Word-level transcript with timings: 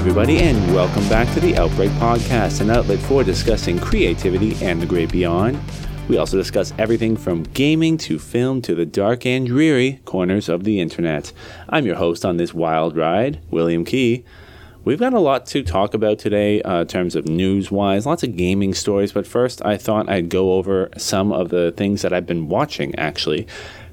Everybody, 0.00 0.38
and 0.38 0.74
welcome 0.74 1.06
back 1.10 1.30
to 1.34 1.40
the 1.40 1.58
Outbreak 1.58 1.90
Podcast, 1.90 2.62
an 2.62 2.70
outlet 2.70 2.98
for 3.00 3.22
discussing 3.22 3.78
creativity 3.78 4.56
and 4.64 4.80
the 4.80 4.86
great 4.86 5.12
beyond. 5.12 5.60
We 6.08 6.16
also 6.16 6.38
discuss 6.38 6.72
everything 6.78 7.18
from 7.18 7.42
gaming 7.42 7.98
to 7.98 8.18
film 8.18 8.62
to 8.62 8.74
the 8.74 8.86
dark 8.86 9.26
and 9.26 9.46
dreary 9.46 10.00
corners 10.06 10.48
of 10.48 10.64
the 10.64 10.80
internet. 10.80 11.34
I'm 11.68 11.84
your 11.84 11.96
host 11.96 12.24
on 12.24 12.38
this 12.38 12.54
wild 12.54 12.96
ride, 12.96 13.42
William 13.50 13.84
Kee. 13.84 14.24
We've 14.86 14.98
got 14.98 15.12
a 15.12 15.20
lot 15.20 15.44
to 15.48 15.62
talk 15.62 15.92
about 15.92 16.18
today 16.18 16.62
uh, 16.62 16.80
in 16.80 16.86
terms 16.86 17.14
of 17.14 17.28
news 17.28 17.70
wise, 17.70 18.06
lots 18.06 18.22
of 18.22 18.38
gaming 18.38 18.72
stories, 18.72 19.12
but 19.12 19.26
first 19.26 19.62
I 19.66 19.76
thought 19.76 20.08
I'd 20.08 20.30
go 20.30 20.54
over 20.54 20.88
some 20.96 21.30
of 21.30 21.50
the 21.50 21.72
things 21.76 22.00
that 22.00 22.14
I've 22.14 22.26
been 22.26 22.48
watching 22.48 22.94
actually. 22.94 23.46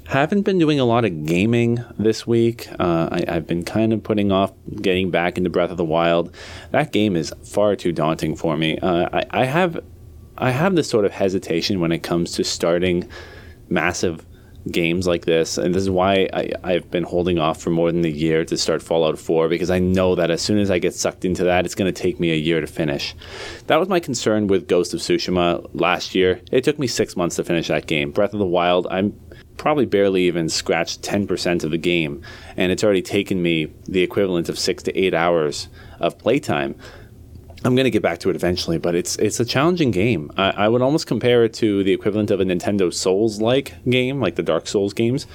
Haven't 0.07 0.43
been 0.43 0.57
doing 0.57 0.79
a 0.79 0.85
lot 0.85 1.03
of 1.03 1.25
gaming 1.25 1.83
this 1.99 2.25
week. 2.25 2.69
Uh, 2.79 3.09
I, 3.11 3.29
have 3.29 3.45
been 3.45 3.65
kind 3.65 3.91
of 3.91 4.03
putting 4.03 4.31
off 4.31 4.53
getting 4.81 5.11
back 5.11 5.37
into 5.37 5.49
Breath 5.49 5.69
of 5.69 5.75
the 5.75 5.83
Wild. 5.83 6.33
That 6.71 6.93
game 6.93 7.17
is 7.17 7.33
far 7.43 7.75
too 7.75 7.91
daunting 7.91 8.37
for 8.37 8.55
me. 8.55 8.77
Uh, 8.79 9.09
I, 9.11 9.41
I 9.41 9.45
have 9.45 9.83
I 10.37 10.51
have 10.51 10.75
this 10.75 10.89
sort 10.89 11.03
of 11.03 11.11
hesitation 11.11 11.81
when 11.81 11.91
it 11.91 12.03
comes 12.03 12.31
to 12.33 12.45
starting 12.45 13.09
massive 13.67 14.25
games 14.71 15.07
like 15.07 15.25
this, 15.25 15.57
and 15.57 15.75
this 15.75 15.83
is 15.83 15.89
why 15.89 16.29
I, 16.33 16.73
have 16.73 16.91
been 16.91 17.03
holding 17.03 17.39
off 17.39 17.61
for 17.61 17.69
more 17.69 17.91
than 17.91 18.05
a 18.05 18.09
year 18.09 18.45
to 18.45 18.57
start 18.57 18.81
Fallout 18.81 19.17
4 19.17 19.49
because 19.49 19.69
I 19.69 19.79
know 19.79 20.15
that 20.15 20.29
as 20.29 20.41
soon 20.41 20.57
as 20.57 20.69
I 20.69 20.79
get 20.79 20.93
sucked 20.93 21.25
into 21.25 21.43
that, 21.45 21.65
it's 21.65 21.75
going 21.75 21.91
to 21.91 22.01
take 22.01 22.19
me 22.19 22.31
a 22.31 22.35
year 22.35 22.61
to 22.61 22.67
finish. 22.67 23.15
That 23.67 23.77
was 23.77 23.87
my 23.87 23.99
concern 23.99 24.47
with 24.47 24.67
Ghost 24.67 24.93
of 24.93 24.99
Tsushima 24.99 25.69
last 25.73 26.15
year. 26.15 26.41
It 26.51 26.63
took 26.63 26.79
me 26.79 26.87
six 26.87 27.15
months 27.15 27.37
to 27.37 27.43
finish 27.43 27.67
that 27.67 27.87
game. 27.87 28.11
Breath 28.11 28.33
of 28.33 28.39
the 28.39 28.45
Wild, 28.45 28.87
I'm 28.89 29.17
probably 29.57 29.85
barely 29.85 30.23
even 30.23 30.49
scratched 30.49 31.01
10% 31.01 31.63
of 31.63 31.71
the 31.71 31.77
game, 31.77 32.21
and 32.55 32.71
it's 32.71 32.83
already 32.83 33.01
taken 33.01 33.41
me 33.41 33.73
the 33.85 34.01
equivalent 34.01 34.49
of 34.49 34.57
six 34.57 34.83
to 34.83 34.97
eight 34.97 35.13
hours 35.13 35.67
of 35.99 36.17
playtime. 36.17 36.75
I'm 37.65 37.75
going 37.75 37.85
to 37.85 37.91
get 37.91 38.03
back 38.03 38.19
to 38.19 38.29
it 38.29 38.35
eventually, 38.35 38.77
but 38.77 38.93
it's 38.93 39.15
it's 39.17 39.39
a 39.39 39.45
challenging 39.45 39.91
game. 39.91 40.31
I, 40.37 40.51
I 40.51 40.67
would 40.69 40.81
almost 40.81 41.07
compare 41.07 41.43
it 41.43 41.53
to 41.55 41.83
the 41.83 41.91
equivalent 41.91 42.29
of 42.29 42.39
a 42.39 42.45
Nintendo 42.45 42.93
Souls 42.93 43.41
like 43.41 43.73
game, 43.89 44.21
like 44.21 44.35
the 44.35 44.43
Dark 44.43 44.67
Souls 44.67 44.93
games. 44.93 45.25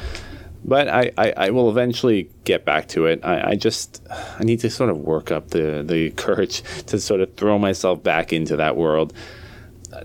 But 0.64 0.86
I, 0.86 1.10
I, 1.18 1.32
I, 1.36 1.50
will 1.50 1.68
eventually 1.68 2.30
get 2.44 2.64
back 2.64 2.86
to 2.88 3.06
it. 3.06 3.24
I, 3.24 3.50
I 3.50 3.54
just 3.56 4.00
I 4.38 4.44
need 4.44 4.60
to 4.60 4.70
sort 4.70 4.90
of 4.90 4.98
work 4.98 5.32
up 5.32 5.48
the, 5.48 5.82
the 5.84 6.10
courage 6.16 6.62
to 6.86 7.00
sort 7.00 7.20
of 7.20 7.34
throw 7.34 7.58
myself 7.58 8.00
back 8.02 8.32
into 8.32 8.56
that 8.56 8.76
world. 8.76 9.12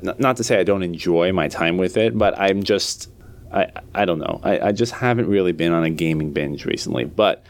Not 0.01 0.35
to 0.37 0.43
say 0.43 0.59
I 0.59 0.63
don't 0.63 0.83
enjoy 0.83 1.31
my 1.31 1.47
time 1.47 1.77
with 1.77 1.95
it, 1.95 2.17
but 2.17 2.37
I'm 2.37 2.63
just 2.63 3.09
I, 3.51 3.67
I 3.93 4.05
don't 4.05 4.19
know. 4.19 4.39
I, 4.43 4.67
I 4.67 4.71
just 4.71 4.93
haven't 4.93 5.27
really 5.27 5.51
been 5.51 5.71
on 5.71 5.83
a 5.83 5.89
gaming 5.89 6.33
binge 6.33 6.65
recently. 6.65 7.05
But 7.05 7.43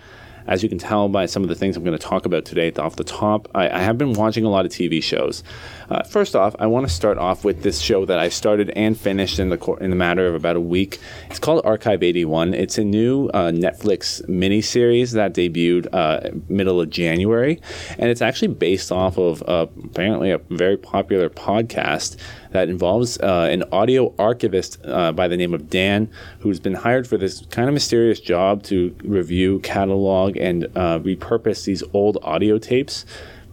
as 0.47 0.63
you 0.63 0.69
can 0.69 0.77
tell 0.77 1.09
by 1.09 1.25
some 1.25 1.43
of 1.43 1.49
the 1.49 1.55
things 1.55 1.75
I'm 1.75 1.83
going 1.83 1.97
to 1.97 2.03
talk 2.03 2.25
about 2.25 2.45
today 2.45 2.71
off 2.73 2.95
the 2.95 3.03
top, 3.03 3.47
I, 3.53 3.69
I 3.69 3.79
have 3.79 3.97
been 3.97 4.13
watching 4.13 4.45
a 4.45 4.49
lot 4.49 4.65
of 4.65 4.71
TV 4.71 5.03
shows. 5.03 5.43
Uh, 5.89 6.03
first 6.03 6.35
off, 6.35 6.55
I 6.59 6.67
want 6.67 6.87
to 6.87 6.93
start 6.93 7.17
off 7.17 7.45
with 7.45 7.63
this 7.63 7.79
show 7.79 8.05
that 8.05 8.19
I 8.19 8.27
started 8.27 8.71
and 8.71 8.99
finished 8.99 9.39
in 9.39 9.49
the 9.49 9.57
cor- 9.57 9.79
in 9.79 9.89
the 9.89 9.95
matter 9.95 10.27
of 10.27 10.35
about 10.35 10.57
a 10.57 10.61
week. 10.61 10.99
It's 11.29 11.39
called 11.39 11.61
Archive 11.63 12.03
81. 12.03 12.53
It's 12.53 12.77
a 12.77 12.83
new 12.83 13.27
uh, 13.29 13.51
Netflix 13.51 14.21
miniseries 14.27 15.13
that 15.13 15.33
debuted 15.33 15.87
uh, 15.93 16.31
middle 16.49 16.81
of 16.81 16.89
January, 16.89 17.61
and 17.97 18.09
it's 18.09 18.21
actually 18.21 18.49
based 18.49 18.91
off 18.91 19.17
of 19.17 19.41
uh, 19.43 19.67
apparently 19.85 20.31
a 20.31 20.39
very 20.49 20.77
popular 20.77 21.29
podcast 21.29 22.17
that 22.51 22.69
involves 22.69 23.17
uh, 23.19 23.47
an 23.49 23.63
audio 23.71 24.13
archivist 24.19 24.79
uh, 24.85 25.11
by 25.13 25.27
the 25.27 25.37
name 25.37 25.53
of 25.53 25.69
Dan, 25.69 26.09
who's 26.39 26.59
been 26.59 26.73
hired 26.73 27.07
for 27.07 27.17
this 27.17 27.45
kind 27.47 27.69
of 27.69 27.73
mysterious 27.73 28.19
job 28.19 28.63
to 28.63 28.93
review, 29.03 29.59
catalog, 29.59 30.35
and 30.37 30.63
repurpose 30.63 31.65
these 31.65 31.83
old 31.93 32.17
audio 32.23 32.57
tapes 32.57 33.05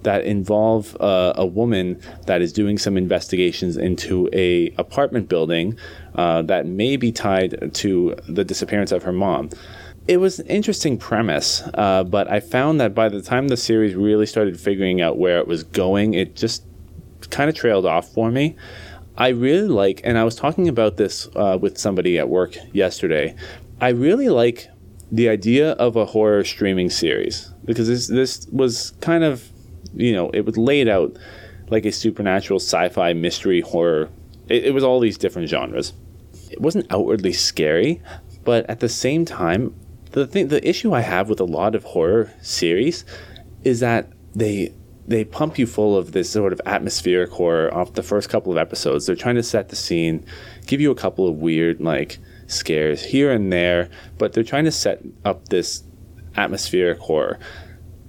that 0.04 0.24
involve 0.24 0.96
uh, 1.00 1.32
a 1.36 1.44
woman 1.44 2.00
that 2.26 2.40
is 2.40 2.52
doing 2.52 2.78
some 2.78 2.96
investigations 2.96 3.76
into 3.76 4.28
a 4.32 4.70
apartment 4.78 5.28
building 5.28 5.76
uh, 6.14 6.42
that 6.42 6.66
may 6.66 6.96
be 6.96 7.10
tied 7.12 7.74
to 7.74 8.14
the 8.28 8.44
disappearance 8.44 8.92
of 8.92 9.02
her 9.02 9.12
mom. 9.12 9.50
It 10.06 10.18
was 10.18 10.38
an 10.38 10.46
interesting 10.46 10.98
premise, 10.98 11.62
uh, 11.74 12.04
but 12.04 12.30
I 12.30 12.40
found 12.40 12.80
that 12.80 12.94
by 12.94 13.08
the 13.08 13.22
time 13.22 13.48
the 13.48 13.56
series 13.56 13.94
really 13.94 14.26
started 14.26 14.60
figuring 14.60 15.00
out 15.00 15.18
where 15.18 15.38
it 15.38 15.48
was 15.48 15.64
going, 15.64 16.14
it 16.14 16.36
just 16.36 16.62
kind 17.30 17.48
of 17.48 17.56
trailed 17.56 17.86
off 17.86 18.12
for 18.12 18.30
me. 18.30 18.56
I 19.16 19.28
really 19.28 19.68
like, 19.68 20.00
and 20.04 20.18
I 20.18 20.24
was 20.24 20.34
talking 20.34 20.68
about 20.68 20.96
this 20.96 21.28
uh, 21.36 21.58
with 21.60 21.78
somebody 21.78 22.18
at 22.18 22.28
work 22.28 22.56
yesterday. 22.72 23.34
I 23.80 23.90
really 23.90 24.28
like 24.28 24.68
the 25.10 25.28
idea 25.28 25.72
of 25.72 25.96
a 25.96 26.04
horror 26.04 26.44
streaming 26.44 26.90
series 26.90 27.52
because 27.64 27.86
this 27.86 28.08
this 28.08 28.46
was 28.50 28.92
kind 29.00 29.22
of 29.22 29.48
you 29.96 30.12
know, 30.12 30.30
it 30.30 30.44
was 30.44 30.56
laid 30.56 30.88
out 30.88 31.16
like 31.68 31.84
a 31.84 31.92
supernatural 31.92 32.58
sci-fi 32.58 33.12
mystery 33.12 33.60
horror. 33.60 34.10
It, 34.48 34.66
it 34.66 34.74
was 34.74 34.84
all 34.84 35.00
these 35.00 35.18
different 35.18 35.48
genres. 35.48 35.92
It 36.50 36.60
wasn't 36.60 36.86
outwardly 36.90 37.32
scary, 37.32 38.02
but 38.44 38.68
at 38.68 38.80
the 38.80 38.88
same 38.88 39.24
time, 39.24 39.74
the 40.12 40.26
thing, 40.26 40.48
the 40.48 40.66
issue 40.66 40.92
I 40.92 41.00
have 41.00 41.28
with 41.28 41.40
a 41.40 41.44
lot 41.44 41.74
of 41.74 41.84
horror 41.84 42.32
series 42.40 43.04
is 43.64 43.80
that 43.80 44.12
they 44.34 44.72
they 45.06 45.24
pump 45.24 45.58
you 45.58 45.66
full 45.66 45.98
of 45.98 46.12
this 46.12 46.30
sort 46.30 46.52
of 46.52 46.60
atmospheric 46.64 47.30
horror 47.30 47.72
off 47.74 47.92
the 47.92 48.02
first 48.02 48.30
couple 48.30 48.50
of 48.52 48.56
episodes. 48.56 49.04
They're 49.04 49.16
trying 49.16 49.34
to 49.34 49.42
set 49.42 49.68
the 49.68 49.76
scene, 49.76 50.24
give 50.66 50.80
you 50.80 50.90
a 50.90 50.94
couple 50.94 51.28
of 51.28 51.36
weird 51.36 51.80
like 51.80 52.18
scares 52.46 53.04
here 53.04 53.30
and 53.30 53.52
there, 53.52 53.90
but 54.16 54.32
they're 54.32 54.44
trying 54.44 54.64
to 54.64 54.72
set 54.72 55.02
up 55.24 55.48
this 55.48 55.82
atmospheric 56.36 56.98
horror 57.00 57.38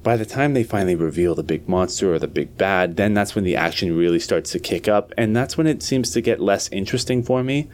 by 0.06 0.16
the 0.16 0.26
time 0.26 0.54
they 0.54 0.64
finally 0.64 0.94
reveal 0.94 1.34
the 1.34 1.42
big 1.42 1.68
monster 1.68 2.14
or 2.14 2.20
the 2.20 2.28
big 2.28 2.56
bad, 2.58 2.96
then 2.96 3.16
that's 3.16 3.34
when 3.34 3.44
the 3.44 3.56
action 3.56 3.98
really 3.98 4.20
starts 4.20 4.52
to 4.52 4.60
kick 4.60 4.88
up, 4.88 5.12
and 5.18 5.36
that's 5.36 5.58
when 5.58 5.66
it 5.66 5.82
seems 5.82 6.12
to 6.12 6.22
get 6.22 6.40
less 6.40 6.70
interesting 6.72 7.24
for 7.24 7.44
me. 7.44 7.68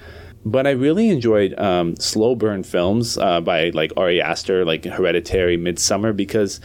But 0.46 0.66
I 0.66 0.72
really 0.72 1.10
enjoyed 1.10 1.54
um, 1.60 1.98
slow 1.98 2.36
burn 2.36 2.64
films 2.64 3.18
uh, 3.18 3.42
by 3.42 3.72
like 3.72 3.92
Ari 3.98 4.22
Aster, 4.22 4.64
like 4.64 4.86
Hereditary, 4.86 5.58
Midsommar, 5.58 6.16
because 6.16 6.62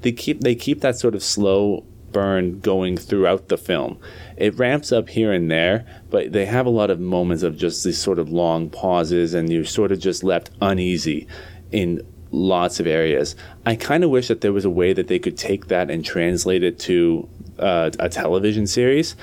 they 0.00 0.10
keep 0.10 0.40
they 0.40 0.54
keep 0.54 0.80
that 0.80 0.98
sort 0.98 1.14
of 1.14 1.22
slow 1.22 1.84
burn 2.12 2.58
going 2.60 2.96
throughout 2.96 3.48
the 3.48 3.58
film. 3.58 3.98
It 4.38 4.58
ramps 4.58 4.90
up 4.90 5.10
here 5.10 5.32
and 5.32 5.50
there, 5.50 5.84
but 6.08 6.32
they 6.32 6.46
have 6.46 6.64
a 6.64 6.70
lot 6.70 6.88
of 6.88 6.98
moments 6.98 7.42
of 7.42 7.58
just 7.58 7.84
these 7.84 8.00
sort 8.00 8.18
of 8.18 8.30
long 8.30 8.70
pauses, 8.70 9.34
and 9.34 9.52
you're 9.52 9.66
sort 9.66 9.92
of 9.92 10.00
just 10.00 10.24
left 10.24 10.50
uneasy 10.62 11.28
in 11.70 12.00
lots 12.30 12.80
of 12.80 12.86
areas. 12.86 13.36
I 13.66 13.76
kind 13.76 14.04
of 14.04 14.10
wish 14.10 14.28
that 14.28 14.40
there 14.40 14.52
was 14.52 14.64
a 14.64 14.70
way 14.70 14.92
that 14.92 15.08
they 15.08 15.18
could 15.18 15.36
take 15.36 15.66
that 15.66 15.90
and 15.90 16.04
translate 16.04 16.62
it 16.62 16.78
to 16.80 17.28
uh, 17.58 17.90
a 17.98 18.08
television 18.08 18.66
series. 18.66 19.16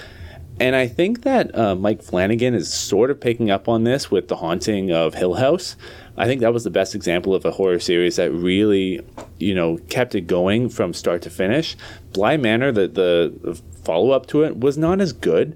And 0.59 0.75
I 0.75 0.87
think 0.87 1.21
that 1.21 1.55
uh, 1.55 1.75
Mike 1.75 2.01
Flanagan 2.01 2.55
is 2.55 2.73
sort 2.73 3.11
of 3.11 3.19
picking 3.19 3.51
up 3.51 3.67
on 3.67 3.83
this 3.83 4.09
with 4.09 4.27
The 4.27 4.37
Haunting 4.37 4.91
of 4.91 5.13
Hill 5.13 5.35
House. 5.35 5.75
I 6.17 6.25
think 6.25 6.41
that 6.41 6.51
was 6.51 6.63
the 6.63 6.71
best 6.71 6.95
example 6.95 7.35
of 7.35 7.45
a 7.45 7.51
horror 7.51 7.79
series 7.79 8.15
that 8.15 8.31
really, 8.31 9.05
you 9.37 9.53
know, 9.53 9.77
kept 9.89 10.15
it 10.15 10.21
going 10.21 10.69
from 10.69 10.93
start 10.93 11.21
to 11.23 11.29
finish. 11.29 11.77
Bly 12.11 12.37
Manor, 12.37 12.71
the, 12.71 12.87
the 12.87 13.61
follow 13.83 14.09
up 14.09 14.25
to 14.27 14.43
it, 14.43 14.57
was 14.57 14.79
not 14.79 14.99
as 14.99 15.13
good, 15.13 15.55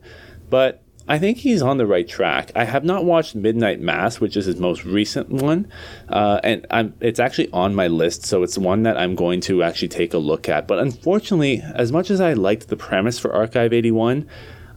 but 0.51 0.83
I 1.11 1.19
think 1.19 1.39
he's 1.39 1.61
on 1.61 1.75
the 1.75 1.85
right 1.85 2.07
track. 2.07 2.53
I 2.55 2.63
have 2.63 2.85
not 2.85 3.03
watched 3.03 3.35
Midnight 3.35 3.81
Mass, 3.81 4.21
which 4.21 4.37
is 4.37 4.45
his 4.45 4.55
most 4.55 4.85
recent 4.85 5.27
one, 5.27 5.69
uh, 6.07 6.39
and 6.41 6.65
I'm, 6.71 6.93
it's 7.01 7.19
actually 7.19 7.51
on 7.51 7.75
my 7.75 7.87
list, 7.87 8.25
so 8.25 8.43
it's 8.43 8.57
one 8.57 8.83
that 8.83 8.95
I'm 8.95 9.15
going 9.15 9.41
to 9.41 9.61
actually 9.61 9.89
take 9.89 10.13
a 10.13 10.17
look 10.17 10.47
at. 10.47 10.69
But 10.69 10.79
unfortunately, 10.79 11.61
as 11.75 11.91
much 11.91 12.11
as 12.11 12.21
I 12.21 12.31
liked 12.31 12.69
the 12.69 12.77
premise 12.77 13.19
for 13.19 13.33
Archive 13.33 13.73
81, 13.73 14.25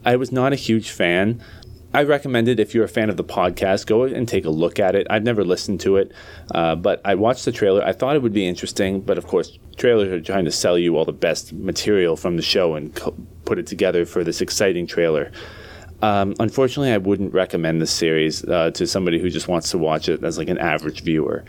I 0.05 0.17
was 0.17 0.33
not 0.33 0.53
a 0.53 0.57
huge 0.57 0.91
fan. 0.91 1.41
I 1.93 2.03
recommend 2.03 2.49
it 2.49 2.59
if 2.59 2.75
you're 2.75 2.83
a 2.83 2.89
fan 2.89 3.11
of 3.11 3.17
the 3.17 3.23
podcast. 3.23 3.87
Go 3.87 4.03
and 4.03 4.27
take 4.27 4.45
a 4.45 4.51
look 4.51 4.81
at 4.81 4.97
it. 4.97 5.07
I've 5.09 5.23
never 5.23 5.45
listened 5.45 5.83
to 5.83 5.99
it, 5.99 6.11
uh, 6.53 6.75
but 6.75 7.01
I 7.05 7.15
watched 7.15 7.45
the 7.45 7.53
trailer. 7.53 7.85
I 7.85 7.93
thought 7.93 8.17
it 8.17 8.23
would 8.23 8.33
be 8.33 8.49
interesting, 8.49 9.03
but 9.03 9.19
of 9.19 9.29
course, 9.29 9.57
trailers 9.77 10.09
are 10.09 10.21
trying 10.21 10.47
to 10.47 10.51
sell 10.51 10.77
you 10.79 10.97
all 10.97 11.05
the 11.05 11.13
best 11.13 11.53
material 11.53 12.17
from 12.17 12.35
the 12.35 12.43
show 12.43 12.75
and 12.75 12.93
co- 12.93 13.15
put 13.45 13.61
it 13.61 13.69
together 13.69 14.05
for 14.05 14.25
this 14.25 14.41
exciting 14.41 14.89
trailer. 14.89 15.31
Um, 16.03 16.35
unfortunately, 16.39 16.93
I 16.93 16.99
wouldn't 16.99 17.33
recommend 17.33 17.81
this 17.81 17.91
series 17.91 18.45
uh, 18.45 18.71
to 18.73 18.87
somebody 18.87 19.19
who 19.19 19.31
just 19.31 19.49
wants 19.49 19.71
to 19.71 19.79
watch 19.79 20.09
it 20.09 20.23
as 20.23 20.39
like 20.39 20.49
an 20.49 20.59
average 20.59 21.03
viewer. 21.03 21.45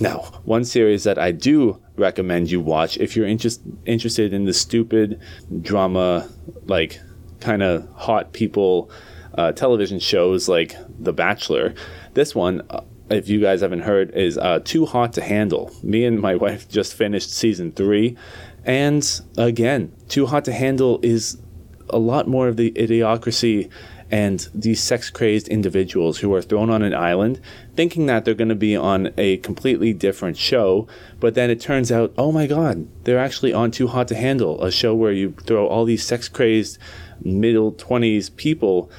Now, 0.00 0.18
one 0.44 0.64
series 0.64 1.04
that 1.04 1.18
I 1.18 1.30
do 1.30 1.80
recommend 1.96 2.50
you 2.50 2.60
watch 2.60 2.96
if 2.96 3.14
you're 3.14 3.26
inter- 3.26 3.50
interested 3.86 4.32
in 4.32 4.44
the 4.44 4.52
stupid 4.52 5.20
drama, 5.62 6.28
like 6.66 7.00
kind 7.40 7.62
of 7.62 7.88
hot 7.94 8.32
people 8.32 8.90
uh, 9.36 9.52
television 9.52 9.98
shows 9.98 10.48
like 10.48 10.76
The 10.98 11.12
Bachelor. 11.12 11.74
This 12.14 12.34
one, 12.34 12.62
uh, 12.70 12.80
if 13.10 13.28
you 13.28 13.40
guys 13.40 13.60
haven't 13.60 13.82
heard, 13.82 14.10
is 14.12 14.38
uh, 14.38 14.60
Too 14.64 14.86
Hot 14.86 15.12
to 15.14 15.22
Handle. 15.22 15.72
Me 15.82 16.04
and 16.04 16.20
my 16.20 16.34
wife 16.44 16.68
just 16.68 16.94
finished 16.94 17.32
season 17.32 17.70
three. 17.72 18.16
And 18.64 19.08
again, 19.36 19.92
Too 20.08 20.26
Hot 20.26 20.44
to 20.46 20.52
Handle 20.52 20.98
is 21.02 21.40
a 21.90 21.98
lot 21.98 22.28
more 22.28 22.48
of 22.48 22.56
the 22.56 22.70
idiocracy 22.72 23.70
and 24.10 24.48
these 24.54 24.82
sex 24.82 25.10
crazed 25.10 25.48
individuals 25.48 26.18
who 26.18 26.32
are 26.34 26.42
thrown 26.42 26.70
on 26.70 26.82
an 26.82 26.94
island 26.94 27.40
thinking 27.74 28.06
that 28.06 28.24
they're 28.24 28.34
going 28.34 28.48
to 28.48 28.54
be 28.54 28.76
on 28.76 29.12
a 29.16 29.38
completely 29.38 29.92
different 29.92 30.36
show. 30.36 30.86
But 31.20 31.34
then 31.34 31.50
it 31.50 31.60
turns 31.60 31.90
out, 31.90 32.12
oh 32.16 32.30
my 32.30 32.46
God, 32.46 32.86
they're 33.04 33.18
actually 33.18 33.52
on 33.52 33.70
Too 33.70 33.88
Hot 33.88 34.08
to 34.08 34.14
Handle, 34.14 34.62
a 34.62 34.70
show 34.70 34.94
where 34.94 35.12
you 35.12 35.34
throw 35.46 35.66
all 35.66 35.84
these 35.84 36.04
sex 36.04 36.28
crazed 36.28 36.78
middle 37.22 37.72
20s 37.72 38.34
people 38.36 38.90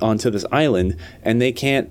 onto 0.00 0.30
this 0.30 0.44
island 0.50 0.96
and 1.22 1.40
they 1.40 1.52
can't 1.52 1.90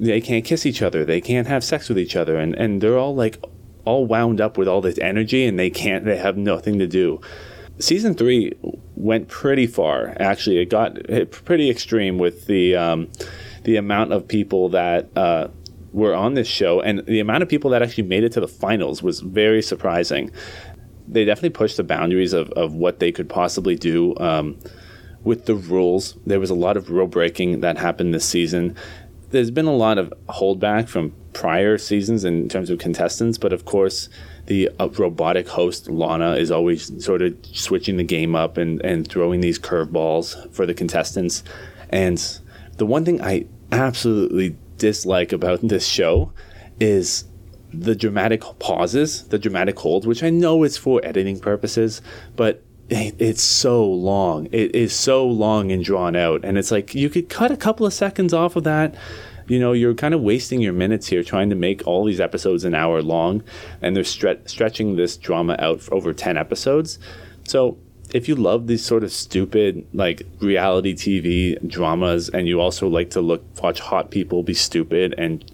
they 0.00 0.20
can't 0.20 0.44
kiss 0.44 0.66
each 0.66 0.82
other 0.82 1.04
they 1.04 1.20
can't 1.20 1.46
have 1.46 1.62
sex 1.62 1.88
with 1.88 1.98
each 1.98 2.16
other 2.16 2.36
and 2.36 2.54
and 2.56 2.80
they're 2.80 2.98
all 2.98 3.14
like 3.14 3.40
all 3.84 4.06
wound 4.06 4.40
up 4.40 4.58
with 4.58 4.66
all 4.66 4.80
this 4.80 4.98
energy 4.98 5.46
and 5.46 5.58
they 5.58 5.70
can't 5.70 6.04
they 6.04 6.16
have 6.16 6.36
nothing 6.36 6.78
to 6.78 6.86
do 6.86 7.20
season 7.78 8.14
three 8.14 8.52
went 8.94 9.28
pretty 9.28 9.66
far. 9.66 10.16
Actually, 10.18 10.58
it 10.58 10.70
got 10.70 10.98
pretty 11.30 11.70
extreme 11.70 12.18
with 12.18 12.46
the 12.46 12.76
um, 12.76 13.08
the 13.64 13.76
amount 13.76 14.12
of 14.12 14.26
people 14.26 14.68
that 14.70 15.08
uh, 15.16 15.48
were 15.92 16.14
on 16.14 16.34
this 16.34 16.48
show, 16.48 16.80
and 16.80 17.04
the 17.06 17.20
amount 17.20 17.42
of 17.42 17.48
people 17.48 17.70
that 17.70 17.82
actually 17.82 18.04
made 18.04 18.24
it 18.24 18.32
to 18.32 18.40
the 18.40 18.48
finals 18.48 19.02
was 19.02 19.20
very 19.20 19.62
surprising. 19.62 20.30
They 21.06 21.24
definitely 21.24 21.50
pushed 21.50 21.78
the 21.78 21.84
boundaries 21.84 22.32
of, 22.32 22.50
of 22.50 22.74
what 22.74 22.98
they 22.98 23.12
could 23.12 23.28
possibly 23.28 23.76
do 23.76 24.14
um, 24.18 24.58
with 25.22 25.46
the 25.46 25.54
rules. 25.54 26.16
There 26.26 26.38
was 26.38 26.50
a 26.50 26.54
lot 26.54 26.76
of 26.76 26.90
rule 26.90 27.06
breaking 27.06 27.60
that 27.60 27.78
happened 27.78 28.12
this 28.12 28.26
season. 28.28 28.76
There's 29.30 29.50
been 29.50 29.66
a 29.66 29.74
lot 29.74 29.98
of 29.98 30.12
holdback 30.28 30.88
from 30.88 31.14
prior 31.38 31.78
seasons 31.78 32.24
in 32.24 32.48
terms 32.48 32.68
of 32.68 32.80
contestants, 32.80 33.38
but 33.38 33.52
of 33.52 33.64
course, 33.64 34.08
the 34.46 34.68
uh, 34.80 34.88
robotic 34.98 35.46
host 35.46 35.88
Lana 35.88 36.32
is 36.32 36.50
always 36.50 37.04
sort 37.04 37.22
of 37.22 37.32
switching 37.52 37.96
the 37.96 38.02
game 38.02 38.34
up 38.34 38.56
and, 38.56 38.84
and 38.84 39.06
throwing 39.06 39.40
these 39.40 39.56
curveballs 39.56 40.52
for 40.52 40.66
the 40.66 40.74
contestants. 40.74 41.44
And 41.90 42.18
the 42.76 42.86
one 42.86 43.04
thing 43.04 43.22
I 43.22 43.46
absolutely 43.70 44.56
dislike 44.78 45.32
about 45.32 45.60
this 45.62 45.86
show 45.86 46.32
is 46.80 47.24
the 47.72 47.94
dramatic 47.94 48.42
pauses, 48.58 49.28
the 49.28 49.38
dramatic 49.38 49.78
holds, 49.78 50.08
which 50.08 50.24
I 50.24 50.30
know 50.30 50.64
is 50.64 50.76
for 50.76 51.00
editing 51.04 51.38
purposes, 51.38 52.02
but 52.34 52.64
it's 52.90 53.42
so 53.42 53.86
long. 53.86 54.48
It 54.50 54.74
is 54.74 54.92
so 54.92 55.24
long 55.24 55.70
and 55.70 55.84
drawn 55.84 56.16
out. 56.16 56.44
And 56.44 56.58
it's 56.58 56.72
like 56.72 56.96
you 56.96 57.08
could 57.08 57.28
cut 57.28 57.52
a 57.52 57.56
couple 57.56 57.86
of 57.86 57.92
seconds 57.92 58.34
off 58.34 58.56
of 58.56 58.64
that 58.64 58.96
you 59.48 59.58
know, 59.58 59.72
you're 59.72 59.94
kind 59.94 60.14
of 60.14 60.20
wasting 60.20 60.60
your 60.60 60.72
minutes 60.72 61.08
here 61.08 61.22
trying 61.22 61.50
to 61.50 61.56
make 61.56 61.86
all 61.86 62.04
these 62.04 62.20
episodes 62.20 62.64
an 62.64 62.74
hour 62.74 63.02
long, 63.02 63.42
and 63.82 63.96
they're 63.96 64.04
stre- 64.04 64.48
stretching 64.48 64.96
this 64.96 65.16
drama 65.16 65.56
out 65.58 65.80
for 65.80 65.94
over 65.94 66.12
10 66.12 66.36
episodes. 66.36 66.98
So 67.44 67.78
if 68.12 68.28
you 68.28 68.34
love 68.34 68.66
these 68.66 68.84
sort 68.84 69.04
of 69.04 69.12
stupid 69.12 69.86
like 69.92 70.22
reality 70.40 70.94
TV 70.94 71.56
dramas 71.68 72.28
and 72.30 72.48
you 72.48 72.60
also 72.60 72.88
like 72.88 73.10
to 73.10 73.20
look 73.20 73.44
watch 73.62 73.80
hot 73.80 74.10
people 74.10 74.42
be 74.42 74.54
stupid 74.54 75.14
and 75.18 75.44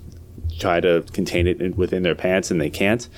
try 0.58 0.78
to 0.78 1.04
contain 1.12 1.48
it 1.48 1.76
within 1.76 2.04
their 2.04 2.14
pants 2.14 2.50
and 2.50 2.60
they 2.60 2.70
can't, 2.70 3.08